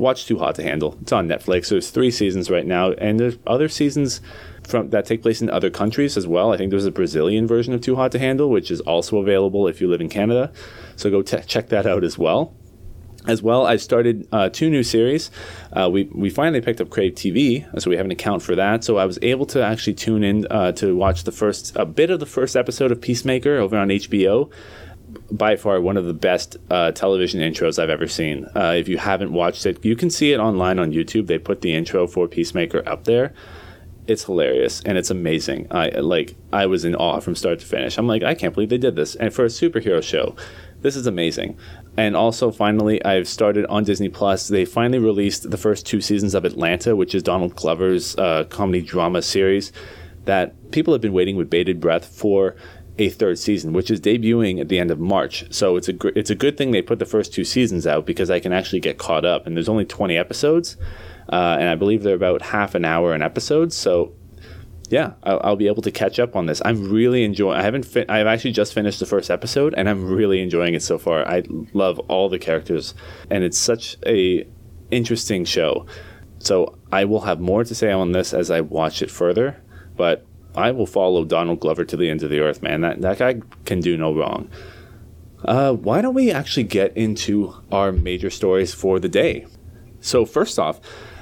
watch 0.00 0.26
Too 0.26 0.38
Hot 0.38 0.54
to 0.56 0.62
Handle. 0.62 0.96
It's 1.02 1.12
on 1.12 1.28
Netflix. 1.28 1.68
There's 1.68 1.90
three 1.90 2.10
seasons 2.10 2.50
right 2.50 2.66
now, 2.66 2.92
and 2.92 3.20
there's 3.20 3.36
other 3.46 3.68
seasons 3.68 4.20
from 4.70 4.90
that 4.90 5.04
take 5.04 5.22
place 5.22 5.42
in 5.42 5.50
other 5.50 5.70
countries 5.70 6.16
as 6.16 6.26
well. 6.26 6.52
I 6.52 6.56
think 6.56 6.70
there's 6.70 6.86
a 6.86 6.90
Brazilian 6.90 7.46
version 7.46 7.74
of 7.74 7.80
Too 7.80 7.96
Hot 7.96 8.12
to 8.12 8.18
Handle, 8.18 8.48
which 8.48 8.70
is 8.70 8.80
also 8.82 9.18
available 9.18 9.66
if 9.66 9.80
you 9.80 9.88
live 9.88 10.00
in 10.00 10.08
Canada. 10.08 10.52
So 10.96 11.10
go 11.10 11.22
check 11.22 11.68
that 11.68 11.86
out 11.86 12.04
as 12.04 12.16
well. 12.18 12.54
As 13.26 13.42
well, 13.42 13.66
I 13.66 13.76
started 13.76 14.26
uh, 14.32 14.48
two 14.48 14.70
new 14.70 14.82
series. 14.82 15.30
Uh, 15.74 15.90
we 15.92 16.04
we 16.04 16.30
finally 16.30 16.62
picked 16.62 16.80
up 16.80 16.88
Crave 16.88 17.12
TV, 17.12 17.66
so 17.78 17.90
we 17.90 17.96
have 17.96 18.06
an 18.06 18.12
account 18.12 18.42
for 18.42 18.54
that. 18.54 18.82
So 18.82 18.96
I 18.96 19.04
was 19.04 19.18
able 19.20 19.44
to 19.46 19.62
actually 19.62 19.92
tune 19.92 20.24
in 20.24 20.46
uh, 20.50 20.72
to 20.72 20.96
watch 20.96 21.24
the 21.24 21.32
first 21.32 21.76
a 21.76 21.84
bit 21.84 22.08
of 22.08 22.18
the 22.18 22.24
first 22.24 22.56
episode 22.56 22.90
of 22.90 23.00
Peacemaker 23.02 23.58
over 23.58 23.76
on 23.76 23.88
HBO 23.88 24.50
by 25.30 25.56
far 25.56 25.80
one 25.82 25.98
of 25.98 26.06
the 26.06 26.14
best 26.14 26.56
uh, 26.70 26.92
television 26.92 27.40
intros 27.40 27.78
I've 27.78 27.90
ever 27.90 28.08
seen. 28.08 28.46
Uh, 28.56 28.74
if 28.76 28.88
you 28.88 28.96
haven't 28.96 29.32
watched 29.32 29.66
it, 29.66 29.84
you 29.84 29.96
can 29.96 30.08
see 30.08 30.32
it 30.32 30.40
online 30.40 30.78
on 30.78 30.92
YouTube. 30.92 31.26
They 31.26 31.38
put 31.38 31.60
the 31.60 31.74
intro 31.74 32.06
for 32.06 32.26
Peacemaker 32.26 32.88
up 32.88 33.04
there 33.04 33.34
it's 34.10 34.24
hilarious 34.24 34.82
and 34.84 34.98
it's 34.98 35.10
amazing. 35.10 35.68
I 35.70 35.88
like 35.90 36.34
I 36.52 36.66
was 36.66 36.84
in 36.84 36.96
awe 36.96 37.20
from 37.20 37.36
start 37.36 37.60
to 37.60 37.66
finish. 37.66 37.96
I'm 37.96 38.08
like 38.08 38.24
I 38.24 38.34
can't 38.34 38.52
believe 38.52 38.68
they 38.68 38.78
did 38.78 38.96
this. 38.96 39.14
And 39.14 39.32
for 39.32 39.44
a 39.44 39.48
superhero 39.48 40.02
show, 40.02 40.34
this 40.82 40.96
is 40.96 41.06
amazing. 41.06 41.56
And 41.96 42.16
also 42.16 42.50
finally 42.50 43.02
I've 43.04 43.28
started 43.28 43.66
on 43.66 43.84
Disney 43.84 44.08
Plus. 44.08 44.48
They 44.48 44.64
finally 44.64 44.98
released 44.98 45.48
the 45.50 45.56
first 45.56 45.86
two 45.86 46.00
seasons 46.00 46.34
of 46.34 46.44
Atlanta, 46.44 46.96
which 46.96 47.14
is 47.14 47.22
Donald 47.22 47.54
Glover's 47.54 48.16
uh, 48.16 48.44
comedy 48.50 48.82
drama 48.82 49.22
series 49.22 49.72
that 50.24 50.72
people 50.72 50.92
have 50.92 51.00
been 51.00 51.12
waiting 51.12 51.36
with 51.36 51.48
bated 51.48 51.80
breath 51.80 52.04
for 52.04 52.56
a 52.98 53.08
third 53.08 53.38
season, 53.38 53.72
which 53.72 53.90
is 53.90 54.00
debuting 54.00 54.60
at 54.60 54.68
the 54.68 54.78
end 54.80 54.90
of 54.90 54.98
March. 54.98 55.44
So 55.54 55.76
it's 55.76 55.88
a 55.88 55.92
gr- 55.92 56.16
it's 56.16 56.30
a 56.30 56.34
good 56.34 56.58
thing 56.58 56.72
they 56.72 56.82
put 56.82 56.98
the 56.98 57.06
first 57.06 57.32
two 57.32 57.44
seasons 57.44 57.86
out 57.86 58.04
because 58.06 58.28
I 58.28 58.40
can 58.40 58.52
actually 58.52 58.80
get 58.80 58.98
caught 58.98 59.24
up. 59.24 59.46
And 59.46 59.56
there's 59.56 59.68
only 59.68 59.84
20 59.84 60.16
episodes, 60.16 60.76
uh, 61.30 61.56
and 61.58 61.68
I 61.68 61.74
believe 61.76 62.02
they're 62.02 62.14
about 62.14 62.42
half 62.42 62.74
an 62.74 62.84
hour 62.84 63.14
an 63.14 63.22
episode. 63.22 63.72
So 63.72 64.12
yeah, 64.90 65.12
I'll, 65.22 65.40
I'll, 65.44 65.56
be 65.56 65.68
able 65.68 65.82
to 65.82 65.92
catch 65.92 66.18
up 66.18 66.34
on 66.34 66.46
this. 66.46 66.60
I'm 66.64 66.90
really 66.90 67.22
enjoying. 67.22 67.58
I 67.58 67.62
haven't. 67.62 67.84
Fi- 67.84 68.06
I've 68.08 68.26
actually 68.26 68.52
just 68.52 68.74
finished 68.74 68.98
the 68.98 69.06
first 69.06 69.30
episode, 69.30 69.72
and 69.76 69.88
I'm 69.88 70.04
really 70.04 70.42
enjoying 70.42 70.74
it 70.74 70.82
so 70.82 70.98
far. 70.98 71.26
I 71.26 71.44
love 71.72 72.00
all 72.00 72.28
the 72.28 72.40
characters, 72.40 72.94
and 73.30 73.44
it's 73.44 73.58
such 73.58 73.96
a 74.04 74.46
interesting 74.90 75.44
show. 75.44 75.86
So 76.40 76.76
I 76.90 77.04
will 77.04 77.20
have 77.20 77.38
more 77.38 77.62
to 77.62 77.74
say 77.74 77.92
on 77.92 78.10
this 78.12 78.34
as 78.34 78.50
I 78.50 78.62
watch 78.62 79.00
it 79.00 79.12
further, 79.12 79.62
but 79.96 80.26
I 80.56 80.72
will 80.72 80.86
follow 80.86 81.24
Donald 81.24 81.60
Glover 81.60 81.84
to 81.84 81.96
the 81.96 82.10
end 82.10 82.24
of 82.24 82.30
the 82.30 82.40
earth, 82.40 82.60
man. 82.60 82.80
That 82.80 83.00
that 83.02 83.18
guy 83.18 83.40
can 83.64 83.78
do 83.78 83.96
no 83.96 84.12
wrong. 84.12 84.50
Uh, 85.44 85.72
why 85.72 86.02
don't 86.02 86.14
we 86.14 86.32
actually 86.32 86.64
get 86.64 86.96
into 86.96 87.54
our 87.70 87.92
major 87.92 88.28
stories 88.28 88.74
for 88.74 88.98
the 88.98 89.08
day? 89.08 89.46
So 90.00 90.24
first 90.26 90.58
off, 90.58 90.80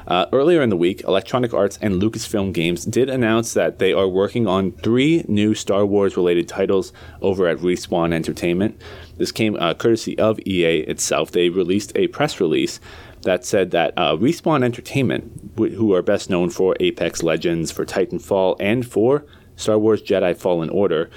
uh, 0.08 0.24
earlier 0.32 0.62
in 0.62 0.70
the 0.70 0.76
week, 0.76 1.02
Electronic 1.04 1.52
Arts 1.52 1.78
and 1.82 2.00
Lucasfilm 2.00 2.54
Games 2.54 2.86
did 2.86 3.10
announce 3.10 3.52
that 3.52 3.78
they 3.78 3.92
are 3.92 4.08
working 4.08 4.46
on 4.46 4.72
three 4.72 5.22
new 5.28 5.54
Star 5.54 5.84
Wars 5.84 6.16
related 6.16 6.48
titles 6.48 6.94
over 7.20 7.46
at 7.46 7.58
Respawn 7.58 8.14
Entertainment. 8.14 8.80
This 9.18 9.32
came 9.32 9.56
uh, 9.56 9.74
courtesy 9.74 10.18
of 10.18 10.40
EA 10.40 10.78
itself. 10.78 11.30
They 11.30 11.50
released 11.50 11.92
a 11.94 12.08
press 12.08 12.40
release 12.40 12.80
that 13.22 13.44
said 13.44 13.70
that 13.72 13.92
uh, 13.98 14.16
Respawn 14.16 14.64
Entertainment, 14.64 15.52
who 15.56 15.92
are 15.92 16.00
best 16.00 16.30
known 16.30 16.48
for 16.48 16.74
Apex 16.80 17.22
Legends, 17.22 17.70
for 17.70 17.84
Titanfall, 17.84 18.56
and 18.60 18.86
for 18.86 19.26
Star 19.56 19.78
Wars 19.78 20.00
Jedi 20.00 20.34
Fallen 20.34 20.70
Order, 20.70 21.10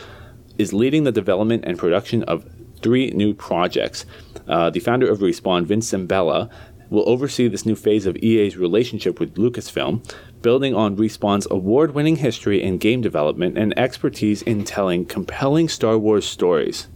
is 0.57 0.73
leading 0.73 1.05
the 1.05 1.13
development 1.13 1.63
and 1.65 1.79
production 1.79 2.23
of 2.23 2.45
three 2.81 3.11
new 3.11 3.33
projects. 3.33 4.05
Uh, 4.47 4.69
the 4.69 4.79
founder 4.79 5.09
of 5.09 5.19
Respawn, 5.19 5.65
Vince 5.65 5.91
Zampella, 5.91 6.49
will 6.91 7.09
oversee 7.09 7.47
this 7.47 7.65
new 7.65 7.75
phase 7.75 8.05
of 8.05 8.15
EA's 8.17 8.57
relationship 8.57 9.19
with 9.19 9.33
Lucasfilm, 9.35 10.03
building 10.43 10.75
on 10.75 10.97
Respawn's 10.97 11.47
award 11.49 11.95
winning 11.95 12.17
history 12.17 12.61
in 12.61 12.77
game 12.77 13.01
development 13.01 13.57
and 13.57 13.77
expertise 13.79 14.43
in 14.43 14.63
telling 14.63 15.05
compelling 15.05 15.69
Star 15.69 15.97
Wars 15.97 16.25
stories. 16.25 16.87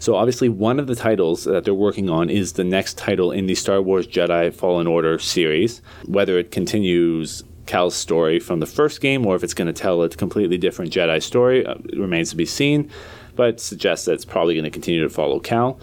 So, 0.00 0.16
obviously, 0.16 0.48
one 0.48 0.80
of 0.80 0.86
the 0.86 0.96
titles 0.96 1.44
that 1.44 1.64
they're 1.64 1.72
working 1.72 2.10
on 2.10 2.28
is 2.28 2.54
the 2.54 2.64
next 2.64 2.98
title 2.98 3.30
in 3.30 3.46
the 3.46 3.54
Star 3.54 3.80
Wars 3.80 4.06
Jedi 4.06 4.52
Fallen 4.52 4.86
Order 4.86 5.18
series. 5.18 5.80
Whether 6.06 6.38
it 6.38 6.50
continues 6.50 7.44
Cal's 7.66 7.94
story 7.94 8.40
from 8.40 8.60
the 8.60 8.66
first 8.66 9.00
game 9.00 9.24
or 9.26 9.36
if 9.36 9.42
it's 9.42 9.54
going 9.54 9.66
to 9.66 9.72
tell 9.72 10.02
a 10.02 10.08
completely 10.08 10.58
different 10.58 10.92
Jedi 10.92 11.22
story 11.22 11.64
uh, 11.64 11.76
remains 11.94 12.30
to 12.30 12.36
be 12.36 12.44
seen, 12.46 12.90
but 13.36 13.60
suggests 13.60 14.06
that 14.06 14.12
it's 14.12 14.24
probably 14.24 14.54
going 14.54 14.64
to 14.64 14.70
continue 14.70 15.02
to 15.02 15.10
follow 15.10 15.40
Cal. 15.40 15.78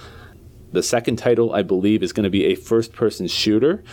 The 0.71 0.83
second 0.83 1.17
title, 1.17 1.53
I 1.53 1.63
believe, 1.63 2.03
is 2.03 2.13
going 2.13 2.23
to 2.23 2.29
be 2.29 2.45
a 2.45 2.55
first 2.55 2.93
person 2.93 3.27
shooter. 3.27 3.83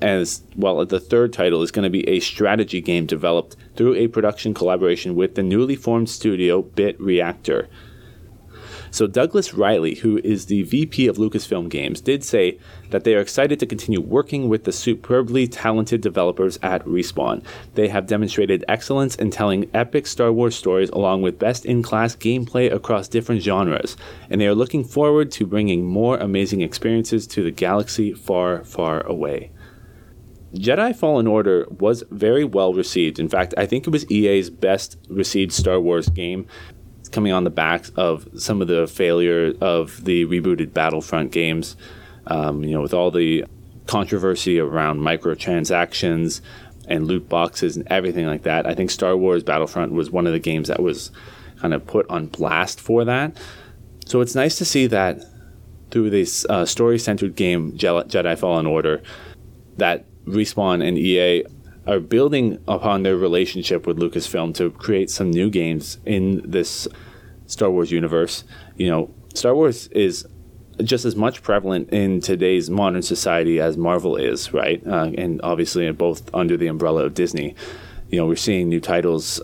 As 0.00 0.42
well, 0.56 0.84
the 0.84 1.00
third 1.00 1.32
title 1.32 1.62
is 1.62 1.70
going 1.70 1.84
to 1.84 1.90
be 1.90 2.06
a 2.08 2.20
strategy 2.20 2.80
game 2.80 3.06
developed 3.06 3.56
through 3.76 3.94
a 3.94 4.08
production 4.08 4.52
collaboration 4.52 5.14
with 5.14 5.36
the 5.36 5.42
newly 5.42 5.76
formed 5.76 6.10
studio 6.10 6.62
Bit 6.62 7.00
Reactor. 7.00 7.68
So, 8.94 9.08
Douglas 9.08 9.52
Reilly, 9.54 9.96
who 9.96 10.20
is 10.22 10.46
the 10.46 10.62
VP 10.62 11.08
of 11.08 11.16
Lucasfilm 11.16 11.68
Games, 11.68 12.00
did 12.00 12.22
say 12.22 12.60
that 12.90 13.02
they 13.02 13.16
are 13.16 13.20
excited 13.20 13.58
to 13.58 13.66
continue 13.66 14.00
working 14.00 14.48
with 14.48 14.62
the 14.62 14.70
superbly 14.70 15.48
talented 15.48 16.00
developers 16.00 16.60
at 16.62 16.84
Respawn. 16.84 17.42
They 17.74 17.88
have 17.88 18.06
demonstrated 18.06 18.64
excellence 18.68 19.16
in 19.16 19.32
telling 19.32 19.68
epic 19.74 20.06
Star 20.06 20.30
Wars 20.30 20.54
stories 20.54 20.90
along 20.90 21.22
with 21.22 21.40
best 21.40 21.64
in 21.66 21.82
class 21.82 22.14
gameplay 22.14 22.72
across 22.72 23.08
different 23.08 23.42
genres, 23.42 23.96
and 24.30 24.40
they 24.40 24.46
are 24.46 24.54
looking 24.54 24.84
forward 24.84 25.32
to 25.32 25.44
bringing 25.44 25.84
more 25.84 26.16
amazing 26.18 26.60
experiences 26.60 27.26
to 27.26 27.42
the 27.42 27.50
galaxy 27.50 28.12
far, 28.12 28.62
far 28.62 29.04
away. 29.08 29.50
Jedi 30.54 30.94
Fallen 30.94 31.26
Order 31.26 31.66
was 31.68 32.04
very 32.12 32.44
well 32.44 32.72
received. 32.72 33.18
In 33.18 33.28
fact, 33.28 33.54
I 33.56 33.66
think 33.66 33.86
it 33.88 33.90
was 33.90 34.08
EA's 34.08 34.50
best 34.50 34.96
received 35.08 35.52
Star 35.52 35.80
Wars 35.80 36.08
game 36.08 36.46
coming 37.14 37.32
on 37.32 37.44
the 37.44 37.50
back 37.50 37.86
of 37.96 38.28
some 38.36 38.60
of 38.60 38.68
the 38.68 38.86
failure 38.86 39.54
of 39.60 40.04
the 40.04 40.26
rebooted 40.26 40.74
Battlefront 40.74 41.30
games. 41.30 41.76
Um, 42.26 42.64
you 42.64 42.72
know, 42.72 42.82
with 42.82 42.92
all 42.92 43.10
the 43.10 43.44
controversy 43.86 44.58
around 44.58 44.98
microtransactions 44.98 46.40
and 46.88 47.06
loot 47.06 47.28
boxes 47.28 47.76
and 47.76 47.86
everything 47.88 48.26
like 48.26 48.42
that, 48.42 48.66
I 48.66 48.74
think 48.74 48.90
Star 48.90 49.16
Wars 49.16 49.44
Battlefront 49.44 49.92
was 49.92 50.10
one 50.10 50.26
of 50.26 50.32
the 50.32 50.38
games 50.38 50.68
that 50.68 50.82
was 50.82 51.12
kind 51.60 51.72
of 51.72 51.86
put 51.86 52.08
on 52.10 52.26
blast 52.26 52.80
for 52.80 53.04
that. 53.04 53.38
So 54.06 54.20
it's 54.20 54.34
nice 54.34 54.58
to 54.58 54.64
see 54.64 54.86
that 54.88 55.24
through 55.90 56.10
this 56.10 56.44
uh, 56.50 56.66
story 56.66 56.98
centered 56.98 57.36
game, 57.36 57.72
Jedi 57.72 58.36
Fallen 58.36 58.66
Order, 58.66 59.02
that 59.76 60.04
Respawn 60.26 60.86
and 60.86 60.98
EA 60.98 61.44
are 61.86 62.00
building 62.00 62.58
upon 62.66 63.02
their 63.02 63.16
relationship 63.16 63.86
with 63.86 63.98
Lucasfilm 63.98 64.54
to 64.54 64.70
create 64.70 65.10
some 65.10 65.30
new 65.30 65.50
games 65.50 65.98
in 66.06 66.42
this 66.50 66.88
Star 67.46 67.70
Wars 67.70 67.90
universe. 67.90 68.44
You 68.76 68.90
know, 68.90 69.14
Star 69.34 69.54
Wars 69.54 69.88
is 69.88 70.26
just 70.82 71.04
as 71.04 71.14
much 71.14 71.42
prevalent 71.42 71.90
in 71.90 72.20
today's 72.20 72.68
modern 72.70 73.02
society 73.02 73.60
as 73.60 73.76
Marvel 73.76 74.16
is, 74.16 74.52
right? 74.52 74.84
Uh, 74.86 75.10
and 75.16 75.40
obviously, 75.42 75.90
both 75.92 76.34
under 76.34 76.56
the 76.56 76.66
umbrella 76.66 77.04
of 77.04 77.14
Disney. 77.14 77.54
You 78.08 78.18
know, 78.18 78.26
we're 78.26 78.36
seeing 78.36 78.68
new 78.68 78.80
titles 78.80 79.40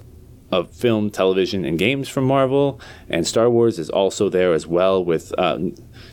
of 0.50 0.70
film, 0.74 1.10
television, 1.10 1.64
and 1.64 1.78
games 1.78 2.08
from 2.08 2.24
Marvel, 2.24 2.80
and 3.08 3.26
Star 3.26 3.48
Wars 3.48 3.78
is 3.78 3.88
also 3.88 4.28
there 4.28 4.52
as 4.52 4.66
well 4.66 5.04
with 5.04 5.32
uh, 5.38 5.58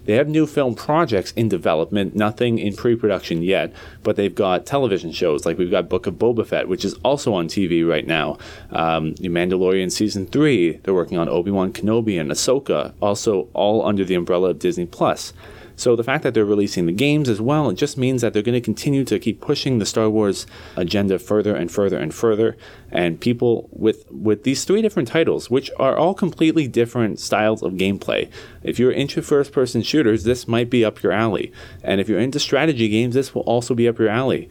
they 0.07 0.13
have 0.13 0.29
new 0.29 0.47
film 0.47 0.73
projects 0.73 1.33
in 1.33 1.49
development, 1.49 2.15
nothing 2.15 2.57
in 2.57 2.75
pre 2.75 2.95
production 2.95 3.43
yet, 3.43 3.73
but 4.03 4.15
they've 4.15 4.33
got 4.33 4.65
television 4.65 5.11
shows 5.11 5.45
like 5.45 5.57
we've 5.57 5.69
got 5.69 5.89
Book 5.89 6.07
of 6.07 6.15
Boba 6.15 6.47
Fett, 6.47 6.69
which 6.69 6.85
is 6.85 6.93
also 7.03 7.33
on 7.33 7.47
TV 7.47 7.87
right 7.87 8.07
now. 8.07 8.37
Um, 8.71 9.13
Mandalorian 9.15 9.91
Season 9.91 10.25
3, 10.25 10.77
they're 10.83 10.93
working 10.93 11.17
on 11.17 11.27
Obi 11.27 11.51
Wan 11.51 11.73
Kenobi 11.73 12.19
and 12.19 12.31
Ahsoka, 12.31 12.93
also 13.01 13.49
all 13.53 13.85
under 13.85 14.05
the 14.05 14.15
umbrella 14.15 14.51
of 14.51 14.59
Disney 14.59 14.85
Plus. 14.85 15.33
So 15.77 15.95
the 15.95 16.03
fact 16.03 16.23
that 16.23 16.33
they're 16.33 16.43
releasing 16.43 16.87
the 16.87 16.91
games 16.91 17.29
as 17.29 17.39
well, 17.39 17.69
it 17.69 17.75
just 17.75 17.97
means 17.97 18.21
that 18.21 18.33
they're 18.33 18.41
going 18.41 18.59
to 18.59 18.61
continue 18.61 19.05
to 19.05 19.19
keep 19.19 19.39
pushing 19.39 19.77
the 19.77 19.85
Star 19.85 20.09
Wars 20.09 20.45
agenda 20.75 21.19
further 21.19 21.55
and 21.55 21.71
further 21.71 21.97
and 21.97 22.13
further. 22.13 22.57
And 22.91 23.21
people 23.21 23.69
with 23.71 24.11
with 24.11 24.43
these 24.43 24.65
three 24.65 24.81
different 24.81 25.07
titles, 25.07 25.49
which 25.49 25.71
are 25.77 25.95
all 25.95 26.13
completely 26.13 26.67
different 26.67 27.19
styles 27.19 27.63
of 27.63 27.73
gameplay. 27.73 28.29
If 28.63 28.79
you're 28.79 28.91
into 28.91 29.21
first 29.21 29.53
person 29.53 29.83
shooters, 29.83 30.25
this 30.25 30.47
might 30.47 30.69
be 30.69 30.83
up 30.83 31.01
your 31.01 31.13
alley. 31.13 31.53
And 31.83 32.01
if 32.01 32.09
you're 32.09 32.19
into 32.19 32.39
strategy 32.39 32.89
games, 32.89 33.13
this 33.13 33.33
will 33.33 33.43
also 33.43 33.73
be 33.73 33.87
up 33.87 33.99
your 33.99 34.09
alley 34.09 34.49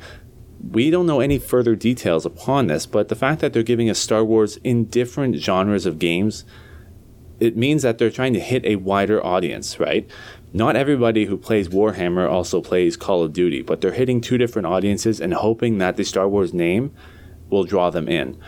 we 0.71 0.90
don't 0.90 1.06
know 1.06 1.21
any 1.21 1.38
further 1.38 1.76
details 1.76 2.25
upon 2.25 2.66
this, 2.66 2.87
but 2.87 3.09
the 3.09 3.14
fact 3.14 3.40
that 3.40 3.52
they're 3.52 3.62
giving 3.62 3.90
us 3.90 3.99
Star 3.99 4.25
Wars 4.25 4.56
in 4.64 4.87
different 4.87 5.37
genres 5.37 5.87
of 5.87 5.99
games, 5.99 6.45
it 7.38 7.56
means 7.56 7.83
that 7.83 7.99
they're 7.99 8.11
trying 8.11 8.33
to 8.33 8.40
hit 8.40 8.64
a 8.64 8.76
wider 8.76 9.25
audience, 9.25 9.78
right? 9.78 10.09
Not 10.56 10.75
everybody 10.75 11.26
who 11.26 11.36
plays 11.36 11.68
Warhammer 11.68 12.30
also 12.30 12.62
plays 12.62 12.96
Call 12.96 13.22
of 13.22 13.34
Duty, 13.34 13.60
but 13.60 13.82
they're 13.82 13.92
hitting 13.92 14.22
two 14.22 14.38
different 14.38 14.64
audiences 14.64 15.20
and 15.20 15.34
hoping 15.34 15.76
that 15.76 15.98
the 15.98 16.02
Star 16.02 16.26
Wars 16.26 16.54
name 16.54 16.94
will 17.50 17.64
draw 17.64 17.90
them 17.90 18.08
in. 18.08 18.40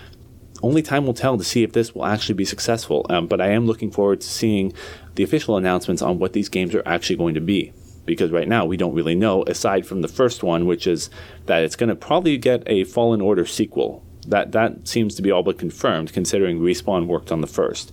Only 0.62 0.80
time 0.80 1.04
will 1.04 1.12
tell 1.12 1.36
to 1.36 1.44
see 1.44 1.64
if 1.64 1.74
this 1.74 1.94
will 1.94 2.06
actually 2.06 2.36
be 2.36 2.46
successful, 2.46 3.04
um, 3.10 3.26
but 3.26 3.42
I 3.42 3.48
am 3.48 3.66
looking 3.66 3.90
forward 3.90 4.22
to 4.22 4.26
seeing 4.26 4.72
the 5.16 5.22
official 5.22 5.58
announcements 5.58 6.00
on 6.00 6.18
what 6.18 6.32
these 6.32 6.48
games 6.48 6.74
are 6.74 6.82
actually 6.86 7.16
going 7.16 7.34
to 7.34 7.42
be. 7.42 7.74
Because 8.06 8.30
right 8.30 8.48
now 8.48 8.64
we 8.64 8.78
don't 8.78 8.94
really 8.94 9.14
know, 9.14 9.42
aside 9.42 9.84
from 9.84 10.00
the 10.00 10.08
first 10.08 10.42
one, 10.42 10.64
which 10.64 10.86
is 10.86 11.10
that 11.44 11.62
it's 11.62 11.76
going 11.76 11.90
to 11.90 11.94
probably 11.94 12.38
get 12.38 12.62
a 12.64 12.84
Fallen 12.84 13.20
Order 13.20 13.44
sequel. 13.44 14.02
That 14.26 14.52
that 14.52 14.88
seems 14.88 15.14
to 15.16 15.22
be 15.22 15.30
all 15.30 15.42
but 15.42 15.58
confirmed, 15.58 16.14
considering 16.14 16.58
Respawn 16.58 17.06
worked 17.06 17.30
on 17.30 17.42
the 17.42 17.46
first. 17.46 17.92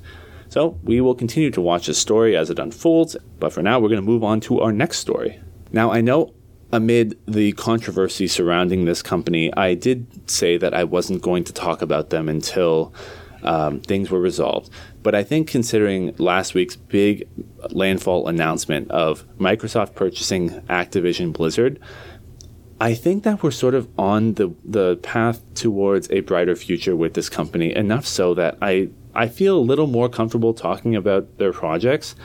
So 0.56 0.80
we 0.84 1.02
will 1.02 1.16
continue 1.16 1.52
to 1.52 1.60
watch 1.60 1.88
this 1.88 1.98
story 1.98 2.38
as 2.38 2.50
it 2.50 2.60
unfolds, 2.60 3.18
but 3.42 3.52
for 3.52 3.62
now, 3.62 3.78
we're 3.78 3.90
going 3.90 4.00
to 4.00 4.10
move 4.10 4.24
on 4.24 4.40
to 4.48 4.62
our 4.62 4.72
next 4.72 5.00
story. 5.00 5.38
Now, 5.74 5.92
I 5.92 6.00
know 6.00 6.34
amid 6.72 7.20
the 7.28 7.52
controversy 7.52 8.26
surrounding 8.26 8.86
this 8.86 9.02
company, 9.02 9.54
I 9.58 9.74
did 9.74 10.30
say 10.32 10.56
that 10.56 10.74
I 10.74 10.86
wasn't 10.86 11.22
going 11.22 11.44
to 11.44 11.52
talk 11.52 11.82
about 11.82 12.10
them 12.10 12.30
until 12.30 12.94
um, 13.44 13.82
things 13.82 14.10
were 14.10 14.22
resolved. 14.22 14.70
But 15.04 15.14
I 15.14 15.24
think 15.24 15.50
considering 15.50 16.16
last 16.20 16.54
week's 16.54 16.78
big 16.78 17.28
landfall 17.72 18.30
announcement 18.30 18.90
of 18.92 19.26
Microsoft 19.38 19.94
purchasing 19.94 20.52
Activision 20.70 21.34
Blizzard, 21.34 21.82
I 22.80 22.94
think 22.94 23.26
that 23.26 23.44
we're 23.44 23.52
sort 23.52 23.74
of 23.74 23.90
on 24.00 24.36
the 24.36 24.54
the 24.64 24.96
path 24.98 25.54
towards 25.54 26.10
a 26.12 26.22
brighter 26.22 26.56
future 26.56 26.96
with 26.96 27.14
this 27.14 27.28
company. 27.28 27.76
Enough 27.76 28.06
so 28.06 28.34
that 28.36 28.58
I 28.62 28.90
I 29.16 29.28
feel 29.30 29.58
a 29.58 29.60
little 29.60 29.88
more 29.88 30.10
comfortable 30.10 30.54
talking 30.54 30.96
about 30.96 31.38
their 31.38 31.54
projects, 31.54 32.16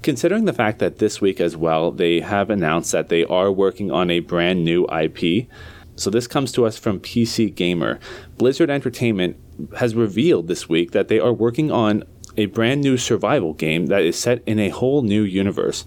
considering 0.00 0.46
the 0.46 0.52
fact 0.52 0.78
that 0.78 0.98
this 0.98 1.20
week 1.20 1.40
as 1.40 1.56
well, 1.56 1.90
they 1.90 2.20
have 2.20 2.48
announced 2.48 2.92
that 2.92 3.10
they 3.10 3.24
are 3.24 3.52
working 3.52 3.90
on 3.90 4.10
a 4.10 4.20
brand 4.20 4.64
new 4.64 4.86
IP. 4.88 5.46
So 5.94 6.08
this 6.08 6.26
comes 6.26 6.50
to 6.52 6.64
us 6.64 6.78
from 6.78 7.00
PC 7.00 7.54
Gamer. 7.54 8.00
Blizzard 8.38 8.70
Entertainment 8.70 9.36
has 9.78 9.94
revealed 9.94 10.48
this 10.48 10.68
week 10.68 10.92
that 10.92 11.08
they 11.08 11.20
are 11.20 11.32
working 11.32 11.70
on 11.70 12.04
a 12.36 12.46
brand 12.46 12.80
new 12.80 12.96
survival 12.96 13.52
game 13.52 13.86
that 13.86 14.02
is 14.02 14.18
set 14.18 14.42
in 14.46 14.58
a 14.58 14.70
whole 14.70 15.02
new 15.02 15.22
universe. 15.22 15.84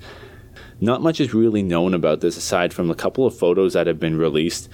Not 0.79 1.01
much 1.01 1.19
is 1.19 1.33
really 1.33 1.63
known 1.63 1.93
about 1.95 2.21
this 2.21 2.37
aside 2.37 2.71
from 2.71 2.91
a 2.91 2.95
couple 2.95 3.25
of 3.25 3.37
photos 3.37 3.73
that 3.73 3.87
have 3.87 3.99
been 3.99 4.17
released. 4.17 4.69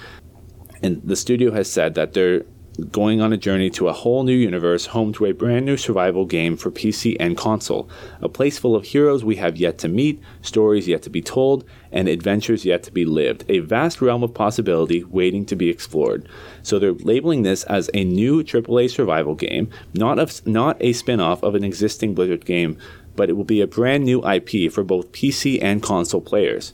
And 0.84 1.02
the 1.04 1.16
studio 1.16 1.52
has 1.52 1.72
said 1.72 1.94
that 1.94 2.14
they're 2.14 2.44
going 2.90 3.22
on 3.22 3.34
a 3.34 3.38
journey 3.38 3.70
to 3.70 3.88
a 3.88 3.94
whole 3.94 4.24
new 4.24 4.36
universe, 4.36 4.88
home 4.88 5.12
to 5.14 5.26
a 5.26 5.34
brand 5.34 5.66
new 5.66 5.78
survival 5.78 6.26
game 6.26 6.56
for 6.56 6.72
PC 6.72 7.18
and 7.20 7.38
console. 7.38 7.90
A 8.22 8.30
place 8.30 8.58
full 8.58 8.76
of 8.76 8.86
heroes 8.86 9.24
we 9.24 9.36
have 9.36 9.58
yet 9.58 9.78
to 9.80 9.88
meet, 9.88 10.22
stories 10.42 10.88
yet 10.88 11.02
to 11.04 11.10
be 11.10 11.22
told, 11.22 11.66
and 11.92 12.08
adventures 12.08 12.66
yet 12.66 12.84
to 12.84 12.92
be 12.92 13.04
lived. 13.04 13.44
A 13.50 13.60
vast 13.60 14.02
realm 14.02 14.24
of 14.24 14.34
possibility 14.34 15.04
waiting 15.04 15.46
to 15.48 15.56
be 15.56 15.70
explored. 15.70 16.28
So 16.64 16.80
they're 16.80 16.94
labeling 16.94 17.44
this 17.44 17.64
as 17.66 17.90
a 17.94 18.04
new 18.04 18.44
AAA 18.44 18.90
survival 18.90 19.36
game, 19.36 19.70
not 19.94 20.18
a, 20.18 20.50
not 20.50 20.78
a 20.80 20.94
spin 20.94 21.20
off 21.20 21.44
of 21.44 21.56
an 21.56 21.64
existing 21.64 22.16
Blizzard 22.16 22.46
game, 22.46 22.78
but 23.16 23.30
it 23.30 23.34
will 23.34 23.44
be 23.44 23.62
a 23.62 23.68
brand 23.68 24.06
new 24.06 24.26
IP 24.26 24.72
for 24.72 24.84
both 24.84 25.12
PC 25.12 25.62
and 25.62 25.84
console 25.84 26.22
players. 26.22 26.74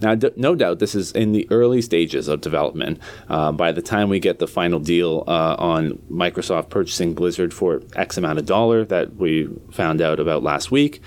Now, 0.00 0.14
d- 0.14 0.30
no 0.36 0.54
doubt 0.54 0.78
this 0.78 0.94
is 0.94 1.12
in 1.12 1.32
the 1.32 1.46
early 1.50 1.82
stages 1.82 2.28
of 2.28 2.40
development. 2.40 3.00
Uh, 3.28 3.52
by 3.52 3.72
the 3.72 3.82
time 3.82 4.08
we 4.08 4.20
get 4.20 4.38
the 4.38 4.46
final 4.46 4.78
deal 4.78 5.24
uh, 5.26 5.56
on 5.58 5.98
Microsoft 6.10 6.68
purchasing 6.68 7.14
Blizzard 7.14 7.54
for 7.54 7.82
X 7.94 8.16
amount 8.16 8.38
of 8.38 8.46
dollar 8.46 8.84
that 8.84 9.16
we 9.16 9.48
found 9.70 10.00
out 10.00 10.20
about 10.20 10.42
last 10.42 10.70
week, 10.70 11.00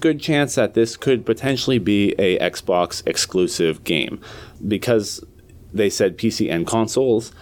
good 0.00 0.20
chance 0.20 0.54
that 0.54 0.74
this 0.74 0.96
could 0.96 1.24
potentially 1.24 1.78
be 1.78 2.12
a 2.18 2.38
Xbox 2.38 3.06
exclusive 3.06 3.84
game 3.84 4.20
because 4.66 5.24
they 5.72 5.90
said 5.90 6.16
PC 6.16 6.50
and 6.50 6.66
consoles. 6.66 7.32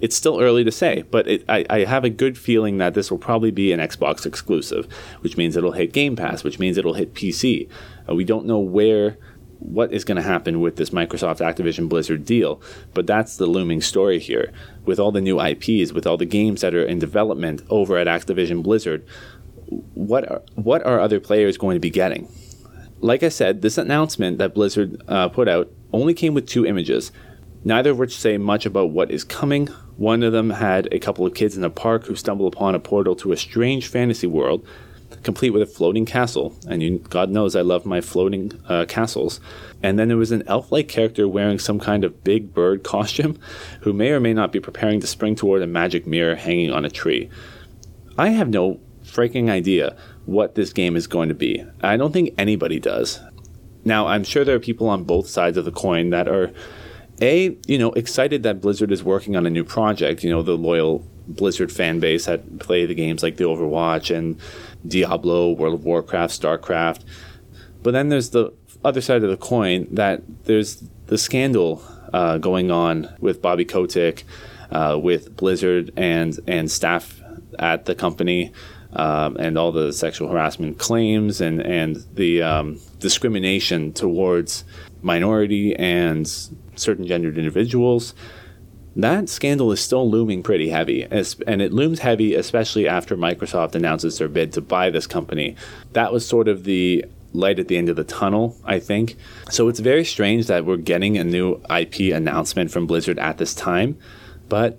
It's 0.00 0.16
still 0.16 0.40
early 0.40 0.64
to 0.64 0.72
say, 0.72 1.02
but 1.02 1.28
it, 1.28 1.44
I, 1.48 1.64
I, 1.70 1.84
have 1.84 2.02
a 2.04 2.10
good 2.10 2.36
feeling 2.36 2.78
that 2.78 2.94
this 2.94 3.08
will 3.08 3.18
probably 3.18 3.52
be 3.52 3.70
an 3.70 3.78
Xbox 3.78 4.26
exclusive, 4.26 4.86
which 5.20 5.36
means 5.36 5.56
it'll 5.56 5.72
hit 5.72 5.92
Game 5.92 6.16
Pass, 6.16 6.42
which 6.42 6.58
means 6.58 6.76
it'll 6.76 6.94
hit 6.94 7.14
PC. 7.14 7.68
Uh, 8.08 8.14
we 8.16 8.24
don't 8.24 8.44
know 8.44 8.58
where 8.58 9.16
what 9.62 9.92
is 9.92 10.04
going 10.04 10.16
to 10.16 10.22
happen 10.22 10.60
with 10.60 10.76
this 10.76 10.90
Microsoft 10.90 11.40
Activision 11.40 11.88
Blizzard 11.88 12.24
deal. 12.24 12.60
But 12.94 13.06
that's 13.06 13.36
the 13.36 13.46
looming 13.46 13.80
story 13.80 14.18
here. 14.18 14.52
With 14.84 14.98
all 14.98 15.12
the 15.12 15.20
new 15.20 15.40
IPs, 15.40 15.92
with 15.92 16.06
all 16.06 16.16
the 16.16 16.26
games 16.26 16.60
that 16.60 16.74
are 16.74 16.84
in 16.84 16.98
development 16.98 17.62
over 17.70 17.96
at 17.96 18.06
Activision 18.06 18.62
Blizzard, 18.62 19.06
what 19.94 20.28
are, 20.30 20.42
what 20.54 20.84
are 20.84 21.00
other 21.00 21.20
players 21.20 21.56
going 21.56 21.76
to 21.76 21.80
be 21.80 21.90
getting? 21.90 22.28
Like 23.00 23.22
I 23.22 23.28
said, 23.28 23.62
this 23.62 23.78
announcement 23.78 24.38
that 24.38 24.54
Blizzard 24.54 25.00
uh, 25.08 25.28
put 25.28 25.48
out 25.48 25.70
only 25.92 26.14
came 26.14 26.34
with 26.34 26.46
two 26.46 26.66
images, 26.66 27.12
neither 27.64 27.90
of 27.90 27.98
which 27.98 28.16
say 28.16 28.38
much 28.38 28.66
about 28.66 28.90
what 28.90 29.10
is 29.10 29.24
coming. 29.24 29.68
One 29.96 30.22
of 30.22 30.32
them 30.32 30.50
had 30.50 30.88
a 30.92 30.98
couple 30.98 31.26
of 31.26 31.34
kids 31.34 31.56
in 31.56 31.64
a 31.64 31.70
park 31.70 32.06
who 32.06 32.16
stumble 32.16 32.46
upon 32.46 32.74
a 32.74 32.80
portal 32.80 33.14
to 33.16 33.32
a 33.32 33.36
strange 33.36 33.86
fantasy 33.86 34.26
world 34.26 34.66
complete 35.22 35.50
with 35.50 35.62
a 35.62 35.66
floating 35.66 36.04
castle. 36.04 36.54
And 36.68 36.82
you, 36.82 36.98
God 36.98 37.30
knows 37.30 37.54
I 37.54 37.60
love 37.60 37.86
my 37.86 38.00
floating 38.00 38.52
uh, 38.68 38.84
castles. 38.86 39.40
And 39.82 39.98
then 39.98 40.08
there 40.08 40.16
was 40.16 40.32
an 40.32 40.42
elf 40.46 40.70
like 40.72 40.88
character 40.88 41.28
wearing 41.28 41.58
some 41.58 41.78
kind 41.78 42.04
of 42.04 42.24
big 42.24 42.54
bird 42.54 42.82
costume 42.84 43.38
who 43.80 43.92
may 43.92 44.10
or 44.10 44.20
may 44.20 44.34
not 44.34 44.52
be 44.52 44.60
preparing 44.60 45.00
to 45.00 45.06
spring 45.06 45.34
toward 45.34 45.62
a 45.62 45.66
magic 45.66 46.06
mirror 46.06 46.34
hanging 46.34 46.70
on 46.70 46.84
a 46.84 46.90
tree. 46.90 47.30
I 48.18 48.30
have 48.30 48.48
no 48.48 48.80
freaking 49.04 49.50
idea 49.50 49.96
what 50.26 50.54
this 50.54 50.72
game 50.72 50.96
is 50.96 51.06
going 51.06 51.28
to 51.28 51.34
be. 51.34 51.64
I 51.82 51.96
don't 51.96 52.12
think 52.12 52.34
anybody 52.38 52.78
does. 52.78 53.20
Now, 53.84 54.06
I'm 54.06 54.24
sure 54.24 54.44
there 54.44 54.56
are 54.56 54.60
people 54.60 54.88
on 54.88 55.04
both 55.04 55.28
sides 55.28 55.56
of 55.56 55.64
the 55.64 55.72
coin 55.72 56.10
that 56.10 56.28
are 56.28 56.52
a 57.20 57.56
you 57.66 57.78
know 57.78 57.92
excited 57.92 58.42
that 58.42 58.60
Blizzard 58.60 58.90
is 58.90 59.04
working 59.04 59.36
on 59.36 59.46
a 59.46 59.50
new 59.50 59.64
project. 59.64 60.24
You 60.24 60.30
know 60.30 60.42
the 60.42 60.56
loyal 60.56 61.06
Blizzard 61.26 61.72
fan 61.72 62.00
base 62.00 62.26
that 62.26 62.58
play 62.58 62.86
the 62.86 62.94
games 62.94 63.22
like 63.22 63.36
the 63.36 63.44
Overwatch 63.44 64.14
and 64.14 64.38
Diablo, 64.86 65.52
World 65.52 65.74
of 65.74 65.84
Warcraft, 65.84 66.40
StarCraft. 66.40 67.00
But 67.82 67.92
then 67.92 68.08
there's 68.08 68.30
the 68.30 68.52
other 68.84 69.00
side 69.00 69.22
of 69.22 69.30
the 69.30 69.36
coin 69.36 69.86
that 69.92 70.22
there's 70.44 70.82
the 71.06 71.18
scandal 71.18 71.82
uh, 72.12 72.38
going 72.38 72.70
on 72.70 73.14
with 73.20 73.42
Bobby 73.42 73.64
Kotick, 73.64 74.24
uh, 74.70 74.98
with 75.02 75.36
Blizzard 75.36 75.92
and 75.96 76.38
and 76.46 76.70
staff 76.70 77.20
at 77.58 77.84
the 77.84 77.94
company, 77.94 78.52
um, 78.94 79.36
and 79.36 79.58
all 79.58 79.72
the 79.72 79.92
sexual 79.92 80.28
harassment 80.28 80.78
claims 80.78 81.40
and 81.40 81.60
and 81.60 82.04
the 82.14 82.42
um, 82.42 82.80
discrimination 82.98 83.92
towards 83.92 84.64
minority 85.02 85.74
and 85.76 86.28
certain 86.76 87.06
gendered 87.06 87.36
individuals 87.36 88.14
that 88.94 89.28
scandal 89.28 89.72
is 89.72 89.80
still 89.80 90.08
looming 90.08 90.42
pretty 90.42 90.68
heavy, 90.68 91.02
and 91.02 91.62
it 91.62 91.72
looms 91.72 92.00
heavy 92.00 92.34
especially 92.34 92.86
after 92.86 93.16
Microsoft 93.16 93.74
announces 93.74 94.18
their 94.18 94.28
bid 94.28 94.52
to 94.52 94.60
buy 94.60 94.90
this 94.90 95.06
company. 95.06 95.56
That 95.92 96.12
was 96.12 96.26
sort 96.26 96.48
of 96.48 96.64
the 96.64 97.04
light 97.32 97.58
at 97.58 97.68
the 97.68 97.78
end 97.78 97.88
of 97.88 97.96
the 97.96 98.04
tunnel, 98.04 98.56
I 98.64 98.78
think. 98.78 99.16
So 99.50 99.68
it's 99.68 99.80
very 99.80 100.04
strange 100.04 100.48
that 100.48 100.66
we're 100.66 100.76
getting 100.76 101.16
a 101.16 101.24
new 101.24 101.62
IP 101.74 102.12
announcement 102.12 102.70
from 102.70 102.86
Blizzard 102.86 103.18
at 103.18 103.38
this 103.38 103.54
time, 103.54 103.98
but 104.50 104.78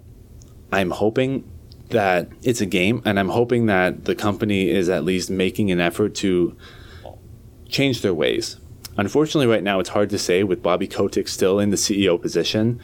I'm 0.72 0.92
hoping 0.92 1.50
that 1.90 2.30
it's 2.42 2.62
a 2.62 2.66
game, 2.66 3.02
and 3.06 3.20
I'm 3.20 3.30
hoping 3.30 3.66
that 3.68 4.06
the 4.06 4.16
company 4.16 4.70
is 4.70 4.90
at 4.90 5.04
least 5.04 5.30
making 5.30 5.72
an 5.72 5.80
effort 5.80 6.16
to 6.16 6.56
change 7.68 8.02
their 8.02 8.14
ways. 8.14 8.58
Unfortunately, 8.98 9.48
right 9.48 9.64
now 9.64 9.80
it's 9.80 9.90
hard 9.90 10.12
to 10.12 10.20
say 10.20 10.44
with 10.44 10.62
Bobby 10.62 10.88
Kotick 10.88 11.28
still 11.28 11.60
in 11.60 11.72
the 11.72 11.78
CEO 11.78 12.22
position, 12.22 12.80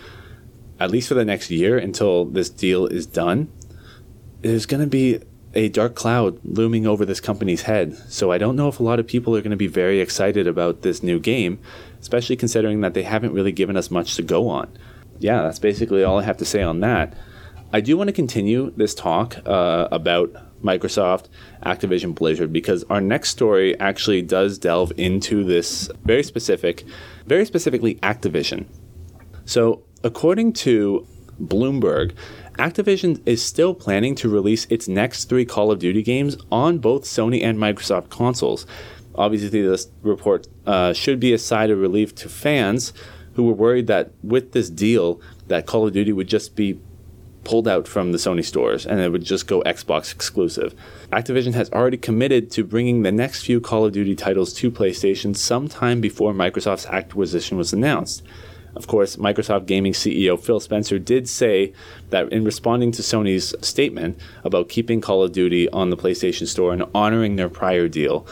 at 0.80 0.92
least 0.92 1.08
for 1.08 1.14
the 1.14 1.26
next 1.26 1.50
year 1.50 1.78
until 1.78 2.26
this 2.26 2.50
deal 2.50 2.86
is 2.86 3.06
done. 3.06 3.52
There's 4.42 4.66
going 4.66 4.82
to 4.82 4.88
be 4.88 5.20
a 5.54 5.70
dark 5.70 5.96
cloud 5.96 6.40
looming 6.44 6.86
over 6.86 7.06
this 7.06 7.20
company's 7.20 7.64
head. 7.64 7.96
So 8.12 8.32
I 8.32 8.38
don't 8.38 8.56
know 8.56 8.68
if 8.68 8.80
a 8.80 8.84
lot 8.84 9.00
of 9.00 9.08
people 9.08 9.36
are 9.36 9.42
going 9.42 9.52
to 9.52 9.58
be 9.58 9.68
very 9.68 10.00
excited 10.00 10.48
about 10.48 10.82
this 10.82 11.02
new 11.02 11.20
game, 11.20 11.60
especially 12.00 12.36
considering 12.36 12.82
that 12.82 12.94
they 12.94 13.04
haven't 13.04 13.34
really 13.34 13.52
given 13.52 13.76
us 13.76 13.90
much 13.90 14.16
to 14.16 14.22
go 14.22 14.48
on. 14.48 14.70
Yeah, 15.20 15.42
that's 15.42 15.60
basically 15.60 16.04
all 16.04 16.20
I 16.20 16.24
have 16.24 16.38
to 16.38 16.46
say 16.46 16.62
on 16.62 16.80
that. 16.82 17.14
I 17.74 17.82
do 17.82 17.98
want 17.98 18.08
to 18.08 18.14
continue 18.14 18.72
this 18.78 18.96
talk 18.96 19.38
uh, 19.46 19.88
about 19.92 20.34
Microsoft, 20.64 21.26
Activision, 21.66 22.16
Blizzard, 22.16 22.52
because 22.52 22.84
our 22.90 23.02
next 23.02 23.30
story 23.30 23.80
actually 23.80 24.22
does 24.22 24.58
delve 24.58 24.92
into 24.98 25.44
this 25.44 25.90
very 26.04 26.24
specific, 26.24 26.84
very 27.26 27.46
specifically 27.46 27.96
Activision. 27.96 28.66
So, 29.46 29.84
according 30.04 30.54
to 30.54 31.08
Bloomberg, 31.42 32.14
Activision 32.58 33.22
is 33.26 33.42
still 33.42 33.74
planning 33.74 34.16
to 34.16 34.28
release 34.28 34.66
its 34.66 34.88
next 34.88 35.26
three 35.26 35.46
Call 35.46 35.72
of 35.72 35.80
Duty 35.80 36.04
games 36.04 36.36
on 36.52 36.80
both 36.80 37.04
Sony 37.06 37.42
and 37.44 37.58
Microsoft 37.58 38.10
consoles. 38.10 38.66
Obviously, 39.16 39.62
this 39.62 39.88
report 40.02 40.48
uh, 40.66 40.94
should 40.94 41.20
be 41.20 41.34
a 41.34 41.38
sigh 41.38 41.66
of 41.66 41.80
relief 41.80 42.14
to 42.16 42.30
fans 42.30 42.94
who 43.34 43.44
were 43.44 43.54
worried 43.54 43.88
that 43.88 44.12
with 44.24 44.52
this 44.52 44.70
deal, 44.70 45.22
that 45.48 45.66
Call 45.66 45.88
of 45.88 45.94
Duty 45.94 46.12
would 46.12 46.28
just 46.28 46.56
be 46.56 46.80
pulled 47.46 47.68
out 47.68 47.88
from 47.88 48.12
the 48.12 48.18
Sony 48.18 48.44
stores 48.44 48.86
and 48.86 49.00
it 49.00 49.12
would 49.12 49.24
just 49.24 49.48
go 49.48 49.62
Xbox 49.64 50.14
exclusive. 50.14 50.76
Activision 51.12 51.54
has 51.54 51.72
already 51.72 51.98
committed 51.98 52.52
to 52.52 52.64
bringing 52.64 53.02
the 53.02 53.12
next 53.12 53.44
few 53.44 53.62
Call 53.62 53.86
of 53.86 53.94
Duty 53.94 54.16
titles 54.16 54.54
to 54.56 54.70
PlayStation 54.70 55.36
sometime 55.36 56.02
before 56.02 56.34
Microsoft's 56.34 56.86
acquisition 56.88 57.58
was 57.58 57.72
announced. 57.74 58.24
Of 58.76 58.88
course, 58.88 59.16
Microsoft 59.16 59.66
Gaming 59.66 59.94
CEO 59.94 60.40
Phil 60.40 60.60
Spencer 60.60 61.00
did 61.00 61.28
say 61.28 61.74
that 62.10 62.32
in 62.32 62.44
responding 62.44 62.92
to 62.94 63.02
Sony's 63.02 63.54
statement 63.66 64.20
about 64.44 64.70
keeping 64.70 65.02
Call 65.02 65.24
of 65.24 65.32
Duty 65.32 65.70
on 65.70 65.90
the 65.90 65.98
PlayStation 65.98 66.48
Store 66.48 66.74
and 66.74 66.84
honoring 66.94 67.36
their 67.36 67.50
prior 67.50 67.88
deal, 67.88 68.26